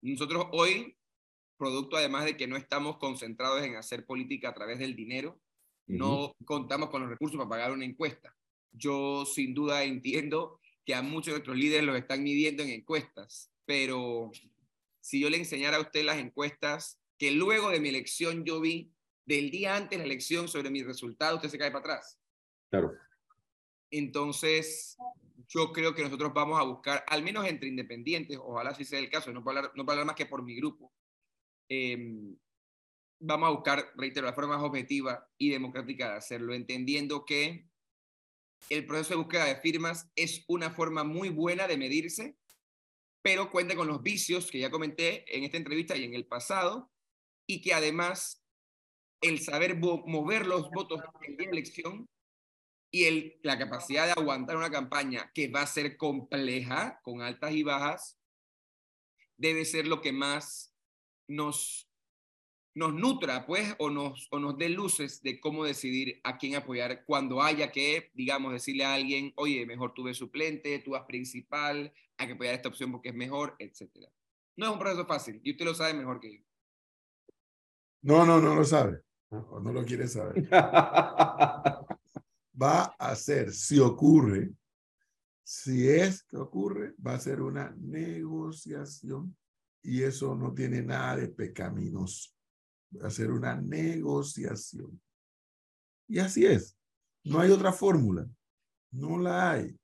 Nosotros 0.02 0.48
hoy, 0.52 0.98
producto 1.58 1.96
además 1.96 2.26
de 2.26 2.36
que 2.36 2.48
no 2.48 2.58
estamos 2.58 2.98
concentrados 2.98 3.64
en 3.64 3.78
hacer 3.78 4.06
política 4.06 4.50
a 4.50 4.54
través 4.54 4.80
del 4.80 4.94
dinero, 4.94 5.40
no 5.88 6.34
contamos 6.44 6.90
con 6.90 7.02
los 7.02 7.10
recursos 7.10 7.38
para 7.38 7.50
pagar 7.50 7.72
una 7.72 7.86
encuesta. 7.86 8.36
Yo 8.74 9.26
sin 9.26 9.54
duda 9.54 9.84
entiendo 9.84 10.60
que 10.86 10.96
a 10.96 11.02
muchos 11.02 11.28
de 11.28 11.32
nuestros 11.32 11.58
líderes 11.58 11.86
los 11.86 11.98
están 11.98 12.24
midiendo 12.24 12.62
en 12.64 12.72
encuestas, 12.72 13.50
pero 13.66 14.32
si 15.00 15.22
yo 15.22 15.30
le 15.30 15.38
enseñara 15.38 15.78
a 15.78 15.82
usted 15.82 16.04
las 16.04 16.18
encuestas 16.18 17.00
que 17.18 17.32
luego 17.32 17.70
de 17.70 17.80
mi 17.80 17.88
elección 17.88 18.44
yo 18.44 18.60
vi 18.60 18.92
del 19.26 19.50
día 19.50 19.78
antes 19.78 19.92
de 19.92 20.00
la 20.00 20.12
elección 20.12 20.50
sobre 20.50 20.72
mis 20.72 20.86
resultados, 20.86 21.38
usted 21.38 21.50
se 21.50 21.58
cae 21.58 21.72
para 21.72 21.80
atrás. 21.80 22.20
Claro. 22.70 22.92
Entonces, 23.92 24.98
yo 25.54 25.74
creo 25.74 25.94
que 25.94 26.04
nosotros 26.04 26.34
vamos 26.34 26.60
a 26.60 26.64
buscar, 26.64 27.04
al 27.08 27.24
menos 27.24 27.46
entre 27.46 27.68
independientes, 27.68 28.38
ojalá 28.42 28.74
si 28.74 28.86
sea 28.86 29.00
el 29.00 29.10
caso, 29.10 29.34
no 29.34 29.44
puedo 29.44 29.58
hablar, 29.58 29.74
no 29.76 29.84
hablar 29.84 30.06
más 30.06 30.16
que 30.16 30.26
por 30.26 30.44
mi 30.44 30.56
grupo, 30.56 30.94
em, 31.70 32.38
vamos 33.20 33.48
a 33.48 33.52
buscar, 33.52 33.92
reitero, 33.96 34.26
la 34.26 34.34
forma 34.34 34.56
más 34.56 34.64
objetiva 34.64 35.28
y 35.38 35.50
democrática 35.50 36.12
de 36.12 36.18
hacerlo, 36.18 36.54
entendiendo 36.54 37.26
que 37.26 37.68
el 38.70 38.86
proceso 38.86 39.10
de 39.10 39.24
búsqueda 39.24 39.46
de 39.46 39.58
firmas 39.58 40.10
es 40.16 40.46
una 40.48 40.72
forma 40.72 41.04
muy 41.04 41.30
buena 41.30 41.68
de 41.68 41.78
medirse, 41.78 42.38
pero 43.22 43.52
cuenta 43.52 43.76
con 43.76 43.88
los 43.88 44.02
vicios 44.02 44.50
que 44.50 44.60
ya 44.60 44.72
comenté 44.72 45.26
en 45.36 45.44
esta 45.44 45.58
entrevista 45.58 45.98
y 45.98 46.06
en 46.06 46.14
el 46.14 46.26
pasado, 46.26 46.90
y 47.46 47.62
que 47.62 47.74
además 47.74 48.42
el 49.22 49.42
saber 49.42 49.78
mover 49.78 50.48
los 50.48 50.70
votos 50.72 51.02
en 51.24 51.38
la 51.38 51.44
elección 51.44 52.08
y 52.92 53.06
el, 53.06 53.40
la 53.42 53.58
capacidad 53.58 54.06
de 54.06 54.12
aguantar 54.12 54.58
una 54.58 54.70
campaña 54.70 55.32
que 55.34 55.48
va 55.48 55.62
a 55.62 55.68
ser 55.68 55.96
compleja, 55.96 57.00
con 57.04 57.22
altas 57.22 57.54
y 57.54 57.64
bajas, 57.64 58.20
debe 59.38 59.64
ser 59.64 59.88
lo 59.88 60.02
que 60.02 60.12
más 60.12 60.76
nos, 61.28 61.90
nos 62.76 62.94
nutra, 62.94 63.46
pues, 63.46 63.76
o 63.80 63.90
nos, 63.90 64.28
o 64.32 64.40
nos 64.40 64.58
dé 64.58 64.68
luces 64.68 65.24
de 65.24 65.40
cómo 65.40 65.64
decidir 65.64 66.20
a 66.24 66.38
quién 66.38 66.56
apoyar 66.56 67.06
cuando 67.06 67.42
haya 67.42 67.72
que, 67.72 68.12
digamos, 68.14 68.52
decirle 68.52 68.84
a 68.84 68.94
alguien, 68.94 69.32
oye, 69.38 69.66
mejor 69.66 69.94
tú 69.94 70.04
ves 70.04 70.18
suplente, 70.18 70.80
tú 70.80 70.92
vas 70.92 71.06
principal, 71.06 71.94
hay 72.18 72.28
que 72.28 72.34
apoyar 72.34 72.56
esta 72.56 72.70
opción 72.70 72.92
porque 72.92 73.10
es 73.10 73.16
mejor, 73.16 73.56
etc. 73.58 73.90
No 74.58 74.66
es 74.66 74.72
un 74.74 74.80
proceso 74.80 75.06
fácil 75.06 75.40
y 75.44 75.52
usted 75.52 75.66
lo 75.66 75.74
sabe 75.74 75.94
mejor 75.94 76.20
que 76.20 76.34
yo. 76.36 76.42
No, 78.04 78.26
no, 78.26 78.42
no 78.42 78.56
lo 78.56 78.66
sabe. 78.66 79.02
O 79.30 79.62
no 79.62 79.72
lo 79.72 79.86
quiere 79.86 80.08
saber. 80.10 80.50
va 82.60 82.96
a 82.98 83.16
ser, 83.16 83.54
si 83.54 83.80
ocurre, 83.80 84.52
si 85.44 85.90
es 85.90 86.24
que 86.24 86.38
ocurre, 86.38 86.94
va 87.06 87.16
a 87.16 87.20
ser 87.20 87.42
una 87.42 87.76
negociación 87.78 89.36
y 89.84 90.04
eso 90.04 90.36
no 90.36 90.54
tiene 90.54 90.82
nada 90.82 91.18
de 91.18 91.28
pecaminoso. 91.28 92.32
hacer 93.02 93.32
una 93.32 93.56
negociación. 93.56 95.02
Y 96.08 96.20
así 96.20 96.46
es. 96.46 96.78
No 97.24 97.40
hay 97.40 97.52
otra 97.52 97.72
fórmula. 97.72 98.28
No 98.92 99.18
la 99.18 99.52
hay. 99.52 99.78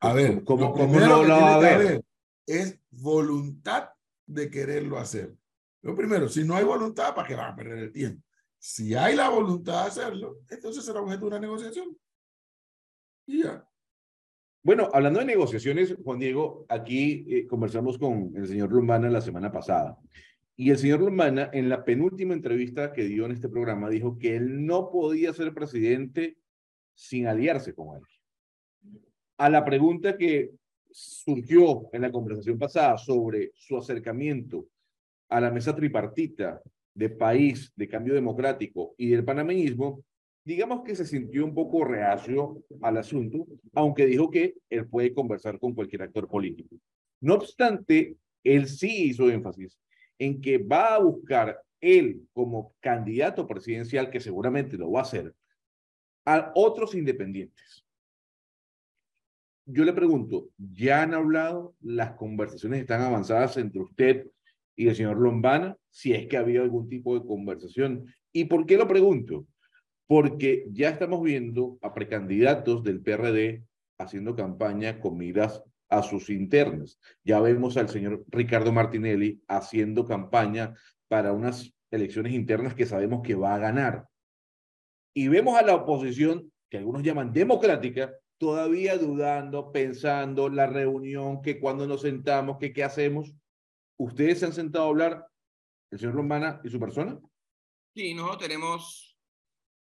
A 0.00 0.12
ver, 0.12 0.44
¿cómo, 0.44 0.74
lo 0.76 0.86
no 0.86 1.24
la 1.24 1.38
va 1.38 1.50
a 1.50 1.54
haber? 1.56 2.04
Es 2.46 2.78
voluntad 2.90 3.90
de 4.26 4.50
quererlo 4.50 4.98
hacer. 4.98 5.36
Lo 5.82 5.94
primero, 5.94 6.28
si 6.28 6.44
no 6.44 6.54
hay 6.54 6.64
voluntad, 6.64 7.14
¿para 7.14 7.28
qué 7.28 7.34
van 7.34 7.52
a 7.52 7.56
perder 7.56 7.78
el 7.78 7.92
tiempo? 7.92 8.22
Si 8.58 8.94
hay 8.94 9.14
la 9.14 9.28
voluntad 9.28 9.82
de 9.82 9.88
hacerlo, 9.88 10.40
entonces 10.50 10.84
será 10.84 11.00
objeto 11.00 11.20
de 11.20 11.26
una 11.26 11.40
negociación. 11.40 11.96
Y 13.26 13.42
ya. 13.42 13.64
Bueno, 14.62 14.88
hablando 14.92 15.20
de 15.20 15.26
negociaciones, 15.26 15.96
Juan 16.02 16.18
Diego, 16.18 16.66
aquí 16.68 17.24
eh, 17.28 17.46
conversamos 17.46 17.96
con 17.96 18.32
el 18.34 18.48
señor 18.48 18.72
Lumana 18.72 19.08
la 19.08 19.20
semana 19.20 19.52
pasada. 19.52 19.96
Y 20.56 20.70
el 20.70 20.78
señor 20.78 21.00
Lumana, 21.00 21.50
en 21.52 21.68
la 21.68 21.84
penúltima 21.84 22.34
entrevista 22.34 22.92
que 22.92 23.04
dio 23.04 23.26
en 23.26 23.32
este 23.32 23.48
programa, 23.48 23.88
dijo 23.88 24.18
que 24.18 24.34
él 24.34 24.66
no 24.66 24.90
podía 24.90 25.32
ser 25.32 25.54
presidente 25.54 26.36
sin 26.94 27.28
aliarse 27.28 27.74
con 27.74 27.96
él. 27.96 28.02
A 29.36 29.48
la 29.48 29.64
pregunta 29.64 30.16
que 30.18 30.50
surgió 30.90 31.88
en 31.92 32.02
la 32.02 32.10
conversación 32.10 32.58
pasada 32.58 32.98
sobre 32.98 33.52
su 33.54 33.78
acercamiento 33.78 34.66
a 35.28 35.40
la 35.40 35.52
mesa 35.52 35.76
tripartita 35.76 36.60
de 36.98 37.08
país, 37.08 37.72
de 37.76 37.88
cambio 37.88 38.12
democrático 38.12 38.96
y 38.98 39.10
del 39.10 39.24
panameñismo, 39.24 40.02
digamos 40.44 40.82
que 40.82 40.96
se 40.96 41.06
sintió 41.06 41.44
un 41.44 41.54
poco 41.54 41.84
reacio 41.84 42.64
al 42.82 42.96
asunto, 42.96 43.46
aunque 43.72 44.04
dijo 44.04 44.28
que 44.28 44.54
él 44.68 44.88
puede 44.88 45.14
conversar 45.14 45.60
con 45.60 45.74
cualquier 45.74 46.02
actor 46.02 46.26
político. 46.26 46.74
No 47.20 47.34
obstante, 47.34 48.16
él 48.42 48.66
sí 48.66 49.10
hizo 49.10 49.30
énfasis 49.30 49.78
en 50.18 50.40
que 50.40 50.58
va 50.58 50.96
a 50.96 50.98
buscar 50.98 51.62
él 51.80 52.26
como 52.32 52.74
candidato 52.80 53.46
presidencial, 53.46 54.10
que 54.10 54.18
seguramente 54.18 54.76
lo 54.76 54.90
va 54.90 55.00
a 55.00 55.02
hacer, 55.02 55.32
a 56.24 56.50
otros 56.56 56.96
independientes. 56.96 57.84
Yo 59.66 59.84
le 59.84 59.92
pregunto, 59.92 60.48
¿ya 60.56 61.02
han 61.02 61.14
hablado? 61.14 61.76
¿Las 61.80 62.14
conversaciones 62.14 62.80
están 62.80 63.02
avanzadas 63.02 63.56
entre 63.56 63.82
usted 63.82 64.26
y 64.78 64.88
el 64.88 64.94
señor 64.94 65.18
Lombana? 65.18 65.76
Si 65.90 66.12
es 66.12 66.28
que 66.28 66.36
ha 66.36 66.40
habido 66.40 66.62
algún 66.62 66.88
tipo 66.88 67.18
de 67.18 67.26
conversación. 67.26 68.06
¿Y 68.32 68.44
por 68.44 68.64
qué 68.64 68.76
lo 68.76 68.86
pregunto? 68.86 69.44
Porque 70.06 70.66
ya 70.70 70.90
estamos 70.90 71.20
viendo 71.22 71.78
a 71.82 71.92
precandidatos 71.92 72.84
del 72.84 73.00
PRD 73.02 73.64
haciendo 73.98 74.36
campaña 74.36 75.00
con 75.00 75.16
miras 75.18 75.64
a 75.88 76.02
sus 76.02 76.30
internas. 76.30 77.00
Ya 77.24 77.40
vemos 77.40 77.76
al 77.76 77.88
señor 77.88 78.24
Ricardo 78.28 78.72
Martinelli 78.72 79.42
haciendo 79.48 80.06
campaña 80.06 80.74
para 81.08 81.32
unas 81.32 81.74
elecciones 81.90 82.32
internas 82.32 82.74
que 82.74 82.86
sabemos 82.86 83.22
que 83.22 83.34
va 83.34 83.56
a 83.56 83.58
ganar. 83.58 84.06
Y 85.12 85.26
vemos 85.26 85.58
a 85.58 85.62
la 85.62 85.74
oposición, 85.74 86.52
que 86.70 86.78
algunos 86.78 87.02
llaman 87.02 87.32
democrática, 87.32 88.12
todavía 88.36 88.96
dudando, 88.96 89.72
pensando 89.72 90.48
la 90.48 90.68
reunión, 90.68 91.42
que 91.42 91.58
cuando 91.58 91.88
nos 91.88 92.02
sentamos, 92.02 92.58
que 92.58 92.72
qué 92.72 92.84
hacemos. 92.84 93.34
¿Ustedes 93.98 94.40
se 94.40 94.46
han 94.46 94.52
sentado 94.52 94.86
a 94.86 94.88
hablar, 94.88 95.26
el 95.90 95.98
señor 95.98 96.14
Lombana 96.14 96.60
y 96.64 96.70
su 96.70 96.78
persona? 96.78 97.18
Sí, 97.94 98.14
nosotros 98.14 98.48
tenemos 98.48 99.08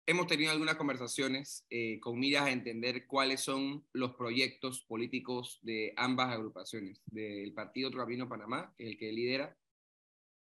hemos 0.08 0.26
tenido 0.28 0.52
algunas 0.52 0.76
conversaciones 0.76 1.66
eh, 1.70 2.00
con 2.00 2.18
miras 2.18 2.44
a 2.44 2.52
entender 2.52 3.06
cuáles 3.06 3.42
son 3.42 3.86
los 3.92 4.16
proyectos 4.16 4.86
políticos 4.86 5.60
de 5.62 5.94
ambas 5.98 6.30
agrupaciones, 6.30 7.02
del 7.06 7.54
Partido 7.54 7.92
Trovino 7.92 8.30
Panamá, 8.30 8.74
que 8.78 8.86
es 8.86 8.92
el 8.92 8.98
que 8.98 9.12
lidera, 9.12 9.58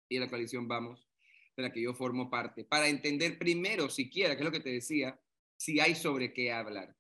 y 0.10 0.16
de 0.16 0.22
la 0.22 0.30
coalición 0.30 0.68
Vamos, 0.68 1.08
de 1.56 1.64
la 1.64 1.72
que 1.72 1.84
yo 1.84 1.94
formo 1.94 2.32
parte, 2.32 2.66
para 2.66 2.88
entender 2.88 3.38
primero, 3.38 3.90
siquiera, 3.90 4.36
que 4.36 4.42
es 4.42 4.46
lo 4.46 4.52
que 4.52 4.60
te 4.60 4.72
decía, 4.72 5.20
si 5.56 5.80
hay 5.80 5.94
sobre 5.94 6.34
qué 6.34 6.52
hablar 6.52 6.96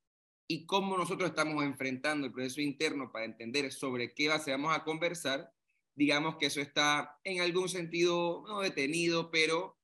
y 0.47 0.67
cómo 0.67 0.95
nosotros 0.95 1.31
estamos 1.31 1.63
enfrentando 1.63 2.27
el 2.27 2.33
proceso 2.33 2.61
interno 2.61 3.11
para 3.11 3.25
entender 3.25 3.71
sobre 3.71 4.13
qué 4.13 4.29
base 4.29 4.51
vamos 4.51 4.77
a 4.77 4.83
conversar, 4.83 5.51
digamos 5.95 6.37
que 6.37 6.47
eso 6.47 6.61
está 6.61 7.19
en 7.23 7.41
algún 7.41 7.69
sentido 7.69 8.43
no 8.47 8.61
detenido, 8.61 9.31
pero 9.31 9.77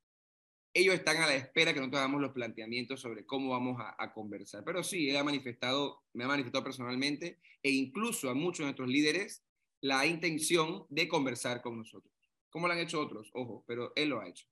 ellos 0.73 0.95
están 0.95 1.17
a 1.17 1.27
la 1.27 1.35
espera 1.35 1.73
que 1.73 1.79
nosotros 1.79 1.99
hagamos 1.99 2.21
los 2.21 2.31
planteamientos 2.31 3.01
sobre 3.01 3.25
cómo 3.25 3.51
vamos 3.51 3.81
a, 3.97 4.13
conversar. 4.13 4.63
Pero 4.63 4.83
sí, 4.83 5.09
él 5.09 5.17
ha 5.17 5.23
manifestado, 5.23 6.03
me 6.13 6.23
ha 6.23 6.27
manifestado 6.27 6.63
personalmente 6.63 7.39
e 7.63 7.71
incluso 7.71 8.29
a 8.29 8.35
muchos 8.35 8.59
de 8.59 8.65
nuestros 8.65 8.89
líderes 8.89 9.43
la 9.81 10.05
intención 10.05 10.85
de 10.89 11.07
conversar 11.07 11.61
con 11.61 11.77
nosotros. 11.77 12.13
Como 12.49 12.67
lo 12.67 12.73
han 12.73 12.79
hecho 12.79 12.99
otros, 12.99 13.29
ojo, 13.33 13.63
pero 13.67 13.93
él 13.95 14.09
lo 14.09 14.19
ha 14.19 14.27
hecho. 14.27 14.45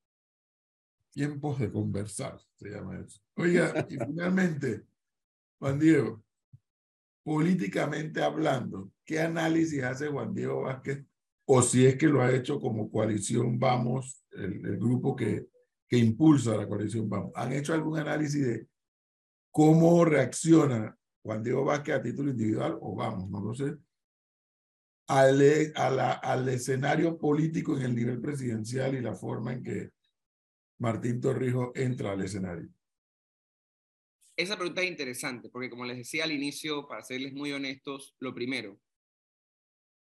Tiempos 1.11 1.59
de 1.59 1.71
conversar, 1.71 2.39
se 2.55 2.69
llama 2.69 2.99
eso. 2.99 3.21
Oiga, 3.35 3.87
y 3.89 3.97
finalmente, 3.97 4.85
Juan 5.59 5.79
Diego, 5.79 6.23
políticamente 7.23 8.21
hablando, 8.21 8.91
¿qué 9.03 9.19
análisis 9.19 9.83
hace 9.83 10.07
Juan 10.07 10.33
Diego 10.33 10.61
Vázquez? 10.61 11.05
O 11.49 11.62
si 11.62 11.86
es 11.86 11.95
que 11.95 12.07
lo 12.07 12.21
ha 12.21 12.33
hecho 12.33 12.60
como 12.60 12.91
coalición 12.91 13.57
Vamos, 13.57 14.25
el 14.31 14.77
grupo 14.77 15.15
que 15.15 15.47
que 15.88 15.97
impulsa 15.97 16.57
la 16.57 16.67
coalición 16.67 17.10
Vamos. 17.10 17.31
¿Han 17.36 17.53
hecho 17.53 17.73
algún 17.73 17.97
análisis 17.97 18.45
de 18.45 18.67
cómo 19.51 20.03
reacciona 20.05 20.95
Juan 21.23 21.43
Diego 21.43 21.65
Vázquez 21.65 21.95
a 21.95 22.01
título 22.01 22.31
individual 22.31 22.77
o 22.81 22.95
vamos, 22.95 23.29
no 23.29 23.41
lo 23.41 23.53
sé, 23.53 23.75
al, 25.07 25.99
al 25.99 26.49
escenario 26.49 27.17
político 27.17 27.75
en 27.77 27.83
el 27.83 27.95
nivel 27.95 28.21
presidencial 28.21 28.95
y 28.95 29.01
la 29.01 29.13
forma 29.13 29.53
en 29.53 29.63
que 29.63 29.91
Martín 30.79 31.19
Torrijos 31.19 31.71
entra 31.75 32.12
al 32.12 32.21
escenario? 32.21 32.69
Esa 34.36 34.55
pregunta 34.55 34.83
es 34.83 34.89
interesante, 34.89 35.49
porque 35.49 35.69
como 35.69 35.86
les 35.86 35.97
decía 35.97 36.23
al 36.23 36.31
inicio, 36.31 36.88
para 36.88 37.01
serles 37.01 37.33
muy 37.33 37.51
honestos, 37.51 38.15
lo 38.19 38.36
primero, 38.36 38.79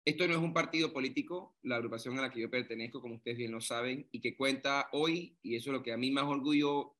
esto 0.06 0.28
no 0.28 0.34
es 0.34 0.40
un 0.40 0.54
partido 0.54 0.92
político, 0.92 1.58
la 1.62 1.76
agrupación 1.76 2.18
a 2.18 2.22
la 2.22 2.32
que 2.32 2.40
yo 2.40 2.50
pertenezco, 2.50 3.02
como 3.02 3.16
ustedes 3.16 3.38
bien 3.38 3.52
lo 3.52 3.62
saben, 3.62 4.08
y 4.12 4.22
que 4.22 4.36
cuenta 4.36 4.90
hoy, 4.92 5.38
y 5.42 5.56
eso 5.56 5.70
es 5.70 5.74
lo 5.74 5.84
que 5.84 5.92
a 5.92 5.98
mí 5.98 6.12
más 6.12 6.26
orgullo 6.26 6.96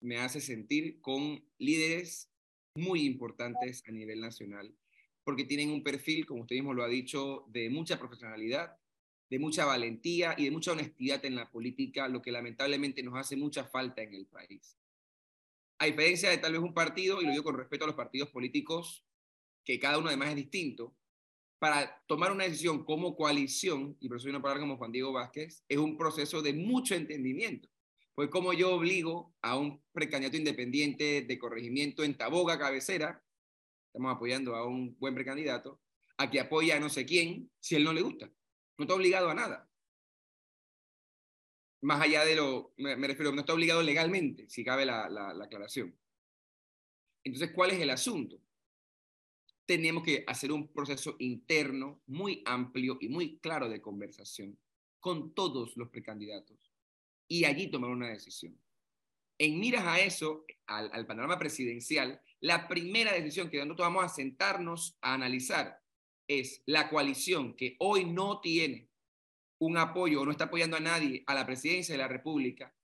me 0.00 0.18
hace 0.18 0.40
sentir, 0.40 1.00
con 1.00 1.44
líderes 1.58 2.30
muy 2.74 3.04
importantes 3.04 3.82
a 3.86 3.92
nivel 3.92 4.20
nacional, 4.20 4.74
porque 5.24 5.44
tienen 5.44 5.70
un 5.70 5.82
perfil, 5.82 6.26
como 6.26 6.42
usted 6.42 6.56
mismo 6.56 6.74
lo 6.74 6.82
ha 6.82 6.88
dicho, 6.88 7.44
de 7.48 7.70
mucha 7.70 7.98
profesionalidad, 7.98 8.76
de 9.30 9.38
mucha 9.38 9.66
valentía 9.66 10.34
y 10.38 10.44
de 10.44 10.50
mucha 10.50 10.72
honestidad 10.72 11.24
en 11.24 11.34
la 11.34 11.50
política, 11.50 12.08
lo 12.08 12.22
que 12.22 12.32
lamentablemente 12.32 13.02
nos 13.02 13.16
hace 13.16 13.36
mucha 13.36 13.64
falta 13.64 14.02
en 14.02 14.14
el 14.14 14.26
país. 14.26 14.78
A 15.78 15.86
diferencia 15.86 16.30
de 16.30 16.38
tal 16.38 16.52
vez 16.52 16.62
un 16.62 16.74
partido, 16.74 17.20
y 17.20 17.26
lo 17.26 17.30
digo 17.30 17.44
con 17.44 17.56
respeto 17.56 17.84
a 17.84 17.88
los 17.88 17.96
partidos 17.96 18.30
políticos, 18.30 19.04
que 19.64 19.78
cada 19.78 19.98
uno 19.98 20.08
además 20.08 20.30
es 20.30 20.36
distinto, 20.36 20.96
para 21.58 22.02
tomar 22.06 22.30
una 22.32 22.44
decisión 22.44 22.84
como 22.84 23.16
coalición, 23.16 23.96
y 24.00 24.08
por 24.08 24.18
eso 24.18 24.28
una 24.28 24.40
palabra 24.42 24.60
como 24.60 24.76
Juan 24.76 24.92
Diego 24.92 25.12
Vázquez, 25.12 25.64
es 25.68 25.78
un 25.78 25.96
proceso 25.96 26.40
de 26.40 26.52
mucho 26.52 26.94
entendimiento. 26.94 27.68
Pues 28.14 28.30
como 28.30 28.52
yo 28.52 28.74
obligo 28.74 29.34
a 29.42 29.56
un 29.56 29.82
precandidato 29.92 30.36
independiente 30.36 31.22
de 31.22 31.38
corregimiento 31.38 32.04
en 32.04 32.16
Taboga, 32.16 32.58
cabecera, 32.58 33.22
estamos 33.86 34.14
apoyando 34.14 34.54
a 34.56 34.66
un 34.66 34.96
buen 34.98 35.14
precandidato, 35.14 35.80
a 36.16 36.30
que 36.30 36.40
apoye 36.40 36.72
a 36.72 36.80
no 36.80 36.88
sé 36.88 37.06
quién 37.06 37.50
si 37.60 37.76
él 37.76 37.84
no 37.84 37.92
le 37.92 38.02
gusta. 38.02 38.26
No 38.76 38.84
está 38.84 38.94
obligado 38.94 39.30
a 39.30 39.34
nada. 39.34 39.68
Más 41.80 42.00
allá 42.00 42.24
de 42.24 42.36
lo, 42.36 42.72
me, 42.76 42.94
refiero, 43.06 43.32
no 43.32 43.40
está 43.40 43.54
obligado 43.54 43.82
legalmente, 43.82 44.48
si 44.48 44.64
cabe 44.64 44.84
la, 44.84 45.08
la 45.08 45.44
aclaración. 45.44 45.96
Entonces, 47.22 47.52
¿cuál 47.54 47.70
es 47.70 47.80
el 47.80 47.90
asunto? 47.90 48.40
Tenemos 49.68 50.02
que 50.02 50.24
hacer 50.26 50.50
un 50.50 50.72
proceso 50.72 51.14
interno 51.18 52.00
muy 52.06 52.42
amplio 52.46 52.96
y 53.02 53.10
muy 53.10 53.38
claro 53.38 53.68
de 53.68 53.82
conversación 53.82 54.58
con 54.98 55.34
todos 55.34 55.76
los 55.76 55.90
precandidatos 55.90 56.72
y 57.28 57.44
allí 57.44 57.70
tomar 57.70 57.90
una 57.90 58.08
decisión. 58.08 58.58
En 59.36 59.60
miras 59.60 59.84
a 59.84 60.00
eso, 60.00 60.46
al, 60.66 61.06
panorama 61.06 61.38
presidencial, 61.38 62.18
la 62.40 62.66
primera 62.66 63.12
decisión 63.12 63.50
que 63.50 63.58
nosotros 63.58 63.88
vamos 63.88 64.04
a 64.04 64.08
sentarnos 64.08 64.96
a 65.02 65.12
analizar 65.12 65.82
es 66.26 66.62
la 66.64 66.88
coalición 66.88 67.54
que 67.54 67.76
hoy 67.78 68.06
no 68.06 68.40
tiene 68.40 68.88
un 69.58 69.76
apoyo 69.76 70.22
o 70.22 70.24
no 70.24 70.30
está 70.30 70.44
apoyando 70.44 70.78
a 70.78 70.80
nadie 70.80 71.24
a 71.26 71.34
la 71.34 71.44
presidencia 71.44 71.92
de 71.92 71.98
la 71.98 72.08
República, 72.08 72.74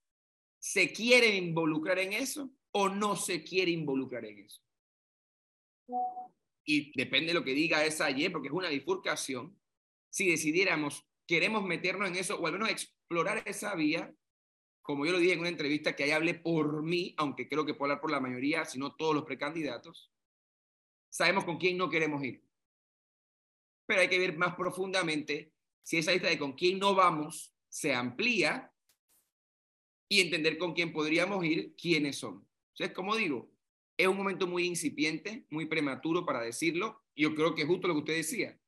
¿se 0.59 0.93
quiere 0.93 1.35
involucrar 1.35 1.97
en 1.97 2.13
eso 2.13 2.51
o 2.73 2.89
no 2.89 3.15
se 3.15 3.43
quiere 3.43 3.71
involucrar 3.71 4.25
en 4.25 4.45
eso? 4.45 4.61
Y 6.65 6.91
depende 6.97 7.27
de 7.27 7.35
lo 7.35 7.43
que 7.43 7.53
diga 7.53 7.85
esa 7.85 8.09
Y, 8.09 8.27
porque 8.29 8.47
es 8.47 8.53
una 8.53 8.69
bifurcación, 8.69 9.57
si 10.09 10.29
decidiéramos, 10.29 11.05
queremos 11.27 11.63
meternos 11.63 12.09
en 12.09 12.15
eso 12.15 12.39
o 12.39 12.47
al 12.47 12.53
menos 12.53 12.69
explorar 12.69 13.43
esa 13.45 13.75
vía, 13.75 14.13
como 14.81 15.05
yo 15.05 15.11
lo 15.11 15.19
dije 15.19 15.33
en 15.33 15.39
una 15.39 15.49
entrevista 15.49 15.95
que 15.95 16.03
ahí 16.03 16.11
hablé 16.11 16.35
por 16.35 16.83
mí, 16.83 17.13
aunque 17.17 17.47
creo 17.47 17.65
que 17.65 17.73
puedo 17.73 17.91
hablar 17.91 18.01
por 18.01 18.11
la 18.11 18.19
mayoría, 18.19 18.65
sino 18.65 18.95
todos 18.95 19.15
los 19.15 19.25
precandidatos, 19.25 20.11
sabemos 21.09 21.45
con 21.45 21.57
quién 21.57 21.77
no 21.77 21.89
queremos 21.89 22.23
ir. 22.23 22.43
Pero 23.85 24.01
hay 24.01 24.09
que 24.09 24.19
ver 24.19 24.37
más 24.37 24.55
profundamente 24.55 25.53
si 25.83 25.97
esa 25.97 26.11
lista 26.11 26.27
de 26.27 26.39
con 26.39 26.53
quién 26.53 26.79
no 26.79 26.95
vamos 26.95 27.53
se 27.69 27.93
amplía 27.93 28.71
y 30.09 30.21
entender 30.21 30.57
con 30.57 30.73
quién 30.73 30.91
podríamos 30.91 31.43
ir, 31.45 31.75
quiénes 31.75 32.17
son. 32.17 32.47
Entonces, 32.73 32.95
como 32.95 33.15
digo, 33.15 33.54
es 33.97 34.07
un 34.07 34.17
momento 34.17 34.47
muy 34.47 34.65
incipiente, 34.65 35.45
muy 35.49 35.65
prematuro 35.65 36.25
para 36.25 36.41
decirlo. 36.41 37.03
Yo 37.15 37.33
creo 37.35 37.55
que 37.55 37.61
es 37.61 37.67
justo 37.67 37.87
lo 37.87 37.93
que 37.93 37.99
usted 37.99 38.15
decía. 38.15 38.59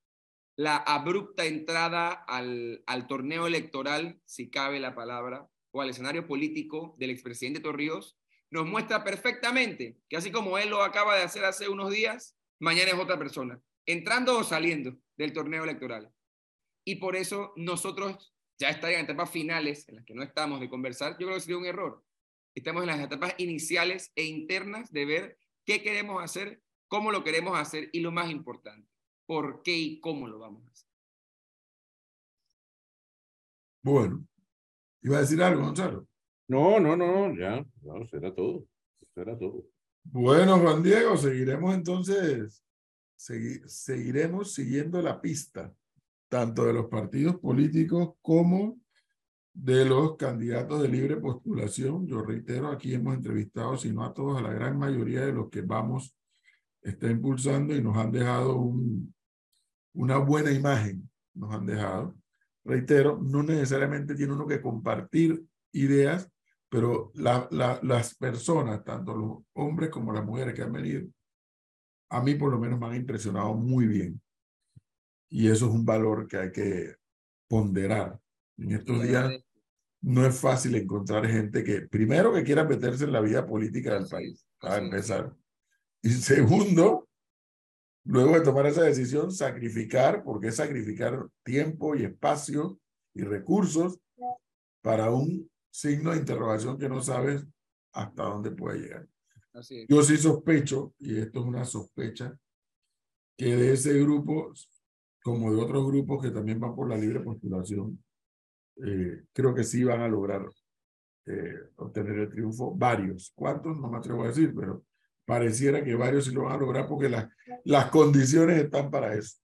La 0.56 0.78
abrupta 0.78 1.46
entrada 1.46 2.12
al, 2.12 2.84
torneo 3.08 3.46
electoral, 3.46 4.20
si 4.26 4.50
cabe 4.50 4.80
la 4.80 4.96
palabra, 4.96 5.50
o 5.72 5.82
al 5.82 5.90
escenario 5.90 6.26
político 6.26 6.96
del 6.98 7.12
expresidente 7.12 7.60
Torrijos, 7.60 8.18
nos 8.50 8.66
muestra 8.66 9.04
perfectamente 9.04 10.00
que 10.10 10.18
así 10.18 10.32
como 10.32 10.58
él 10.58 10.70
lo 10.70 10.82
acaba 10.82 11.16
de 11.16 11.24
hacer 11.24 11.46
hace 11.46 11.70
unos 11.70 11.92
días, 11.92 12.38
mañana 12.60 12.92
es 12.92 12.98
otra 12.98 13.20
persona, 13.20 13.62
entrando 13.86 14.38
o 14.38 14.44
saliendo 14.44 14.98
del 15.18 15.34
torneo 15.34 15.63
electoral. 15.63 16.12
Y 16.86 16.96
por 16.96 17.16
eso 17.16 17.54
nosotros 17.58 18.34
ya 18.58 18.70
estarían 18.70 19.02
en 19.02 19.06
etapas 19.06 19.30
finales 19.30 19.88
en 19.90 19.98
las 19.98 20.06
que 20.06 20.16
no 20.16 20.24
estamos 20.24 20.60
de 20.60 20.70
conversar, 20.70 21.18
yo 21.20 21.28
creo 21.28 21.36
que 21.36 21.42
sería 21.42 21.58
un 21.58 21.66
error. 21.66 22.07
Estamos 22.58 22.82
en 22.82 22.88
las 22.88 23.00
etapas 23.00 23.36
iniciales 23.38 24.12
e 24.15 24.24
internas 24.24 24.91
de 24.91 25.06
ver 25.06 25.38
qué 25.63 25.84
queremos 25.84 26.24
hacer, 26.24 26.63
cómo 26.88 27.12
lo 27.12 27.24
queremos 27.24 27.56
hacer 27.56 27.88
y 27.93 28.00
lo 28.00 28.12
más 28.12 28.32
importante, 28.32 28.89
por 29.28 29.62
qué 29.62 29.78
y 29.78 30.00
cómo 30.00 30.28
lo 30.28 30.39
vamos 30.39 30.65
a 30.65 30.72
hacer. 30.72 30.89
Bueno, 33.84 34.28
iba 35.04 35.17
a 35.17 35.22
decir 35.22 35.43
algo, 35.43 35.65
Gonzalo. 35.65 36.08
No, 36.48 36.80
no, 36.80 36.98
no, 36.98 37.32
ya, 37.38 37.63
no, 37.84 38.08
será 38.08 38.34
todo, 38.34 38.65
será 39.13 39.38
todo. 39.38 39.67
Bueno, 40.06 40.58
Juan 40.58 40.82
Diego, 40.82 41.15
seguiremos 41.15 41.76
entonces, 41.76 42.65
seguiremos 43.15 44.56
siguiendo 44.56 45.00
la 45.04 45.22
pista, 45.22 45.72
tanto 46.28 46.65
de 46.65 46.74
los 46.74 46.88
partidos 46.88 47.36
políticos 47.36 48.15
como 48.20 48.80
de 49.60 49.86
los 49.86 50.15
candidatos 50.17 50.84
de 50.84 50.88
libre 50.88 51.17
postulación. 51.17 52.06
Yo 52.06 52.22
reitero, 52.22 52.67
aquí 52.67 52.93
hemos 52.93 53.15
entrevistado, 53.15 53.76
si 53.76 53.91
no 53.91 54.04
a 54.04 54.13
todos, 54.13 54.38
a 54.38 54.41
la 54.41 54.54
gran 54.54 54.78
mayoría 54.78 55.26
de 55.26 55.34
los 55.34 55.50
que 55.50 55.62
vamos 55.62 56.15
está 56.82 57.10
impulsando 57.10 57.76
y 57.76 57.82
nos 57.82 57.98
han 57.98 58.12
dejado 58.12 58.56
un, 58.58 59.13
una 59.93 60.17
buena 60.17 60.52
imagen, 60.52 61.10
nos 61.34 61.54
han 61.54 61.65
dejado. 61.65 62.15
Reitero, 62.63 63.20
no 63.20 63.41
necesariamente 63.41 64.13
tiene 64.13 64.34
uno 64.34 64.46
que 64.46 64.62
compartir 64.62 65.43
ideas, 65.72 66.32
pero 66.70 67.12
la, 67.15 67.48
la, 67.50 67.80
las 67.82 68.15
personas, 68.15 68.84
tanto 68.84 69.15
los 69.15 69.38
hombres 69.54 69.89
como 69.89 70.13
las 70.13 70.24
mujeres 70.24 70.54
que 70.54 70.62
han 70.62 70.72
venido, 70.72 71.08
a 72.10 72.22
mí 72.22 72.36
por 72.36 72.52
lo 72.52 72.60
menos 72.60 72.80
me 72.80 72.86
han 72.86 72.96
impresionado 72.96 73.56
muy 73.56 73.88
bien. 73.88 74.22
Y 75.30 75.48
eso 75.48 75.65
es 75.65 75.72
un 75.72 75.84
valor 75.84 76.28
que 76.28 76.38
hay 76.38 76.52
que 76.52 76.96
ponderar. 77.50 78.20
En 78.58 78.72
estos 78.72 79.02
días 79.02 79.46
no 80.08 80.26
es 80.26 80.39
fácil 80.39 80.74
encontrar 80.76 81.28
gente 81.28 81.65
que, 81.65 81.82
primero, 81.82 82.34
que 82.34 82.43
quiera 82.43 82.63
meterse 82.63 83.04
en 83.04 83.12
la 83.12 83.20
vida 83.20 83.46
política 83.46 83.93
del 83.93 84.08
país, 84.08 84.48
para 84.58 84.78
empezar. 84.78 85.36
Y 86.02 86.12
segundo, 86.12 87.10
luego 88.06 88.36
de 88.36 88.41
tomar 88.41 88.67
esa 88.67 88.84
decisión, 88.84 89.34
sacrificar, 89.34 90.24
porque 90.24 90.48
es 90.48 90.56
sacrificar 90.56 91.28
tiempo 91.43 91.93
y 91.93 92.06
espacio 92.06 92.80
y 93.13 93.24
recursos 93.24 94.00
para 94.82 95.12
un 95.12 95.52
signo 95.70 96.12
de 96.12 96.20
interrogación 96.20 96.78
que 96.78 96.88
no 96.88 97.02
sabes 97.02 97.46
hasta 97.91 98.24
dónde 98.24 98.52
puede 98.52 98.80
llegar. 98.80 99.08
Yo 99.89 100.02
sí 100.04 100.15
sospecho, 100.15 100.93
y 101.00 101.17
esto 101.17 101.41
es 101.41 101.46
una 101.46 101.65
sospecha, 101.65 102.34
que 103.38 103.58
de 103.58 103.74
ese 103.74 104.00
grupo, 104.00 104.54
como 105.22 105.54
de 105.54 105.62
otros 105.62 105.86
grupos 105.86 106.24
que 106.24 106.32
también 106.32 106.62
van 106.62 106.74
por 106.74 106.88
la 106.88 106.96
libre 106.96 107.20
postulación, 107.20 108.02
eh, 108.86 109.24
creo 109.34 109.54
que 109.54 109.63
sí 109.63 109.84
van 109.84 110.02
a 110.02 110.08
lograr 110.08 110.46
eh, 111.26 111.72
obtener 111.78 112.20
el 112.20 112.30
triunfo. 112.30 112.74
Varios. 112.76 113.32
¿Cuántos? 113.36 113.78
No 113.78 113.90
me 113.90 113.98
atrevo 113.98 114.24
a 114.24 114.28
decir, 114.28 114.54
pero 114.56 114.84
pareciera 115.26 115.84
que 115.84 115.96
varios 115.96 116.26
sí 116.26 116.32
lo 116.32 116.44
van 116.44 116.56
a 116.56 116.58
lograr 116.58 116.88
porque 116.88 117.10
las, 117.10 117.28
las 117.66 117.90
condiciones 117.90 118.58
están 118.63 118.90
para 118.90 119.13
eso. 119.13 119.38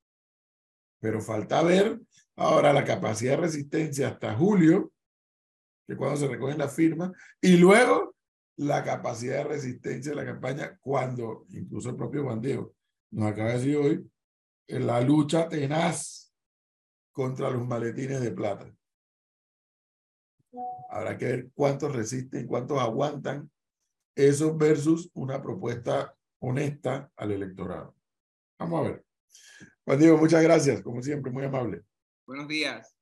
Pero 1.00 1.20
falta 1.22 1.62
ver 1.64 2.00
ahora 2.36 2.72
la 2.74 2.86
capacidad 2.86 3.32
de 3.32 3.42
resistencia 3.42 4.08
hasta 4.08 4.34
julio 4.36 4.94
que 5.88 5.96
cuando 5.96 6.18
se 6.18 6.28
recogen 6.28 6.58
las 6.58 6.74
firmas, 6.74 7.12
y 7.42 7.58
luego 7.58 8.16
la 8.58 8.84
capacidad 8.84 9.38
de 9.38 9.44
resistencia 9.44 10.12
de 10.12 10.16
la 10.16 10.26
campaña 10.26 10.78
cuando, 10.80 11.46
incluso 11.50 11.90
el 11.90 11.96
propio 11.96 12.24
Juan 12.24 12.42
Diego 12.42 12.74
nos 13.12 13.32
acaba 13.32 13.50
de 13.50 13.58
decir 13.58 13.78
hoy, 13.78 14.12
en 14.68 14.88
la 14.88 15.02
lucha 15.02 15.48
tenaz 15.48 16.34
contra 17.12 17.50
los 17.50 17.68
maletines 17.68 18.22
de 18.22 18.32
plata. 18.32 18.74
Habrá 20.94 21.18
que 21.18 21.26
ver 21.26 21.50
cuántos 21.56 21.96
resisten, 21.96 22.46
cuántos 22.46 22.80
aguantan 22.80 23.50
eso 24.16 24.56
versus 24.56 25.10
una 25.16 25.42
propuesta 25.42 26.16
honesta 26.40 27.12
al 27.16 27.32
electorado. 27.32 27.96
Vamos 28.60 28.80
a 28.80 28.90
ver. 28.92 29.06
Juan 29.86 30.00
Diego, 30.00 30.18
muchas 30.20 30.44
gracias, 30.44 30.84
como 30.84 31.02
siempre, 31.02 31.32
muy 31.32 31.46
amable. 31.46 31.82
Buenos 32.28 32.48
días. 32.48 32.93